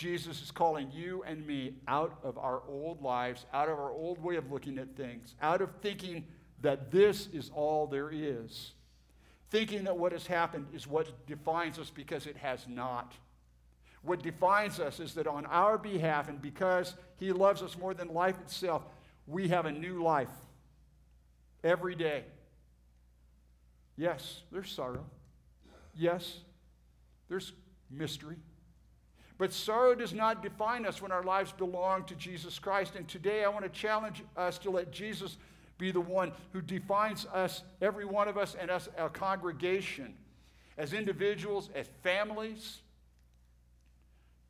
Jesus 0.00 0.40
is 0.42 0.50
calling 0.50 0.90
you 0.90 1.22
and 1.26 1.46
me 1.46 1.74
out 1.86 2.18
of 2.22 2.38
our 2.38 2.62
old 2.66 3.02
lives, 3.02 3.44
out 3.52 3.68
of 3.68 3.78
our 3.78 3.90
old 3.90 4.22
way 4.22 4.36
of 4.36 4.50
looking 4.50 4.78
at 4.78 4.96
things, 4.96 5.34
out 5.42 5.60
of 5.60 5.70
thinking 5.82 6.24
that 6.62 6.90
this 6.90 7.28
is 7.32 7.50
all 7.54 7.86
there 7.86 8.10
is 8.10 8.72
thinking 9.50 9.84
that 9.84 9.96
what 9.96 10.12
has 10.12 10.26
happened 10.26 10.66
is 10.72 10.86
what 10.86 11.26
defines 11.26 11.78
us 11.78 11.90
because 11.90 12.26
it 12.26 12.36
has 12.36 12.66
not. 12.68 13.12
What 14.02 14.22
defines 14.22 14.80
us 14.80 15.00
is 15.00 15.14
that 15.14 15.26
on 15.26 15.44
our 15.46 15.76
behalf 15.76 16.28
and 16.28 16.40
because 16.40 16.94
He 17.18 17.32
loves 17.32 17.60
us 17.60 17.76
more 17.76 17.92
than 17.92 18.14
life 18.14 18.38
itself, 18.40 18.82
we 19.26 19.48
have 19.48 19.66
a 19.66 19.72
new 19.72 20.02
life 20.02 20.30
every 21.62 21.94
day. 21.94 22.24
Yes, 23.96 24.42
there's 24.50 24.70
sorrow. 24.70 25.04
Yes, 25.94 26.38
there's 27.28 27.52
mystery. 27.90 28.36
But 29.40 29.54
sorrow 29.54 29.94
does 29.94 30.12
not 30.12 30.42
define 30.42 30.84
us 30.84 31.00
when 31.00 31.10
our 31.10 31.22
lives 31.22 31.50
belong 31.50 32.04
to 32.04 32.14
Jesus 32.14 32.58
Christ. 32.58 32.94
And 32.94 33.08
today 33.08 33.42
I 33.42 33.48
want 33.48 33.64
to 33.64 33.70
challenge 33.70 34.22
us 34.36 34.58
to 34.58 34.70
let 34.70 34.92
Jesus 34.92 35.38
be 35.78 35.90
the 35.90 36.00
one 36.00 36.32
who 36.52 36.60
defines 36.60 37.24
us, 37.24 37.62
every 37.80 38.04
one 38.04 38.28
of 38.28 38.36
us, 38.36 38.54
and 38.60 38.70
us, 38.70 38.90
a 38.98 39.08
congregation, 39.08 40.12
as 40.76 40.92
individuals, 40.92 41.70
as 41.74 41.88
families, 42.02 42.82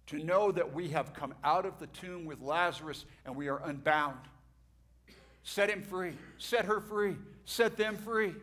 to 0.08 0.18
know 0.18 0.50
that 0.50 0.74
we 0.74 0.88
have 0.88 1.14
come 1.14 1.34
out 1.44 1.66
of 1.66 1.78
the 1.78 1.86
tomb 1.86 2.24
with 2.24 2.40
Lazarus 2.40 3.04
and 3.24 3.36
we 3.36 3.46
are 3.46 3.62
unbound. 3.64 4.18
Set 5.44 5.70
him 5.70 5.82
free, 5.82 6.14
set 6.36 6.64
her 6.64 6.80
free, 6.80 7.14
set 7.44 7.76
them 7.76 7.96
free. 7.96 8.34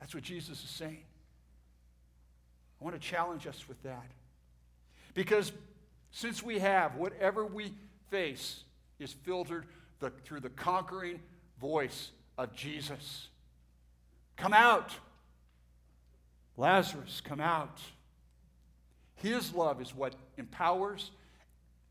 That's 0.00 0.12
what 0.12 0.24
Jesus 0.24 0.60
is 0.64 0.70
saying. 0.70 1.04
I 2.80 2.84
want 2.84 3.00
to 3.00 3.08
challenge 3.08 3.46
us 3.46 3.68
with 3.68 3.80
that. 3.84 4.10
Because 5.14 5.52
since 6.10 6.42
we 6.42 6.58
have, 6.58 6.96
whatever 6.96 7.44
we 7.44 7.72
face 8.10 8.64
is 8.98 9.12
filtered 9.12 9.66
the, 10.00 10.10
through 10.24 10.40
the 10.40 10.50
conquering 10.50 11.20
voice 11.60 12.10
of 12.38 12.54
Jesus. 12.54 13.28
Come 14.36 14.52
out. 14.52 14.92
Lazarus, 16.56 17.20
come 17.24 17.40
out. 17.40 17.80
His 19.16 19.54
love 19.54 19.80
is 19.80 19.94
what 19.94 20.14
empowers 20.36 21.12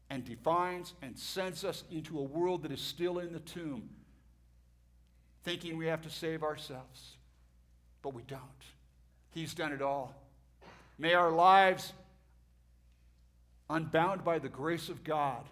and 0.09 0.25
defines 0.25 0.93
and 1.01 1.17
sends 1.17 1.63
us 1.63 1.83
into 1.89 2.19
a 2.19 2.23
world 2.23 2.63
that 2.63 2.71
is 2.71 2.81
still 2.81 3.19
in 3.19 3.31
the 3.31 3.39
tomb, 3.39 3.89
thinking 5.43 5.77
we 5.77 5.85
have 5.85 6.01
to 6.01 6.09
save 6.09 6.43
ourselves. 6.43 7.15
But 8.01 8.13
we 8.13 8.23
don't. 8.23 8.41
He's 9.33 9.53
done 9.53 9.71
it 9.71 9.81
all. 9.81 10.13
May 10.97 11.13
our 11.13 11.31
lives, 11.31 11.93
unbound 13.71 14.23
by 14.23 14.37
the 14.37 14.49
grace 14.49 14.89
of 14.89 15.03
God, 15.03 15.43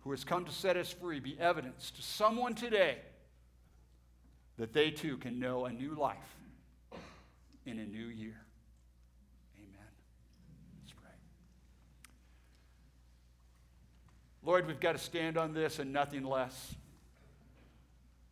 who 0.00 0.10
has 0.12 0.24
come 0.24 0.44
to 0.44 0.52
set 0.52 0.76
us 0.76 0.90
free 0.90 1.20
be 1.20 1.38
evidence 1.38 1.90
to 1.90 2.02
someone 2.02 2.54
today 2.54 2.98
that 4.58 4.72
they 4.72 4.90
too 4.90 5.16
can 5.16 5.38
know 5.38 5.64
a 5.64 5.72
new 5.72 5.94
life 5.94 6.16
in 7.66 7.78
a 7.78 7.84
new 7.84 8.06
year. 8.06 8.40
Amen. 9.56 9.88
Let's 10.82 10.92
pray. 10.92 11.10
Lord, 14.44 14.66
we've 14.66 14.80
got 14.80 14.92
to 14.92 14.98
stand 14.98 15.36
on 15.36 15.54
this 15.54 15.78
and 15.78 15.92
nothing 15.92 16.24
less. 16.24 16.74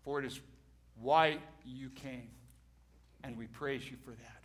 For 0.05 0.19
it 0.19 0.25
is 0.27 0.41
why 1.01 1.39
you 1.65 1.91
came, 1.91 2.31
and 3.23 3.37
we 3.37 3.47
praise 3.47 3.91
you 3.91 3.97
for 4.05 4.11
that. 4.11 4.40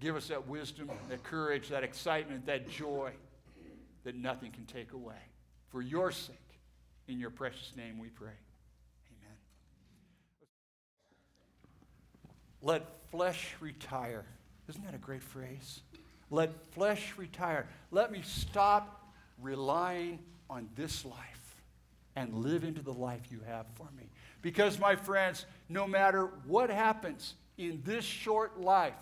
Give 0.00 0.14
us 0.14 0.28
that 0.28 0.46
wisdom, 0.46 0.90
that 1.08 1.22
courage, 1.22 1.68
that 1.68 1.82
excitement, 1.82 2.46
that 2.46 2.68
joy 2.68 3.12
that 4.04 4.14
nothing 4.14 4.52
can 4.52 4.66
take 4.66 4.92
away. 4.92 5.14
For 5.70 5.80
your 5.82 6.10
sake, 6.10 6.36
in 7.08 7.18
your 7.18 7.30
precious 7.30 7.74
name 7.76 7.98
we 7.98 8.08
pray. 8.08 8.28
Amen. 9.10 9.36
Let 12.62 13.10
flesh 13.10 13.54
retire. 13.60 14.24
Isn't 14.68 14.84
that 14.84 14.94
a 14.94 14.98
great 14.98 15.22
phrase? 15.22 15.80
Let 16.30 16.72
flesh 16.72 17.14
retire. 17.16 17.66
Let 17.90 18.12
me 18.12 18.22
stop 18.22 19.12
relying 19.40 20.18
on 20.50 20.68
this 20.76 21.04
life 21.04 21.62
and 22.16 22.34
live 22.34 22.64
into 22.64 22.82
the 22.82 22.92
life 22.92 23.22
you 23.30 23.40
have 23.46 23.66
for 23.74 23.88
me. 23.96 24.10
Because, 24.42 24.78
my 24.78 24.96
friends, 24.96 25.46
no 25.68 25.86
matter 25.86 26.30
what 26.46 26.70
happens 26.70 27.34
in 27.58 27.82
this 27.84 28.04
short 28.04 28.60
life, 28.60 28.94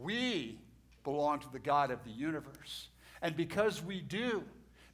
we 0.00 0.58
belong 1.04 1.40
to 1.40 1.52
the 1.52 1.58
God 1.58 1.90
of 1.90 2.02
the 2.04 2.10
universe. 2.10 2.88
And 3.22 3.36
because 3.36 3.82
we 3.82 4.00
do, 4.00 4.44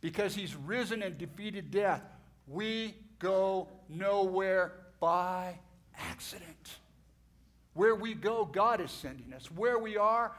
because 0.00 0.34
he's 0.34 0.54
risen 0.54 1.02
and 1.02 1.16
defeated 1.18 1.70
death, 1.70 2.02
we 2.46 2.94
go 3.18 3.68
nowhere 3.88 4.72
by 5.00 5.58
accident. 5.96 6.78
Where 7.74 7.94
we 7.94 8.14
go, 8.14 8.44
God 8.44 8.80
is 8.80 8.90
sending 8.90 9.32
us. 9.32 9.50
Where 9.50 9.78
we 9.78 9.96
are, 9.96 10.32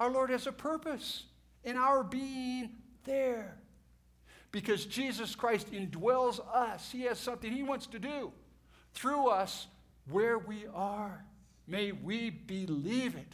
our 0.00 0.10
Lord 0.10 0.30
has 0.30 0.46
a 0.46 0.52
purpose 0.52 1.24
in 1.64 1.76
our 1.76 2.02
being 2.02 2.70
there. 3.04 3.56
Because 4.50 4.86
Jesus 4.86 5.34
Christ 5.34 5.70
indwells 5.72 6.40
us, 6.54 6.90
He 6.90 7.02
has 7.02 7.18
something 7.18 7.52
He 7.52 7.62
wants 7.62 7.86
to 7.88 7.98
do 7.98 8.32
through 8.94 9.28
us 9.28 9.66
where 10.08 10.38
we 10.38 10.64
are. 10.74 11.24
May 11.66 11.92
we 11.92 12.30
believe 12.30 13.16
it 13.16 13.32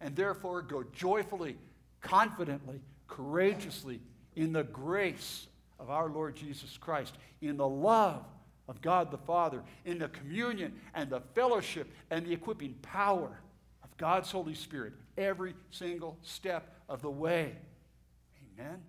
and 0.00 0.14
therefore 0.14 0.62
go 0.62 0.84
joyfully, 0.92 1.56
confidently, 2.00 2.80
courageously 3.06 4.00
in 4.36 4.52
the 4.52 4.64
grace 4.64 5.46
of 5.78 5.90
our 5.90 6.08
Lord 6.08 6.36
Jesus 6.36 6.76
Christ, 6.76 7.14
in 7.40 7.56
the 7.56 7.68
love 7.68 8.24
of 8.68 8.80
God 8.82 9.10
the 9.10 9.18
Father, 9.18 9.62
in 9.84 9.98
the 9.98 10.08
communion 10.08 10.78
and 10.94 11.08
the 11.10 11.20
fellowship 11.34 11.88
and 12.10 12.26
the 12.26 12.32
equipping 12.32 12.74
power 12.82 13.40
of 13.82 13.96
God's 13.96 14.30
Holy 14.30 14.54
Spirit 14.54 14.92
every 15.16 15.54
single 15.70 16.18
step 16.22 16.74
of 16.88 17.02
the 17.02 17.10
way. 17.10 17.56
Amen. 18.58 18.80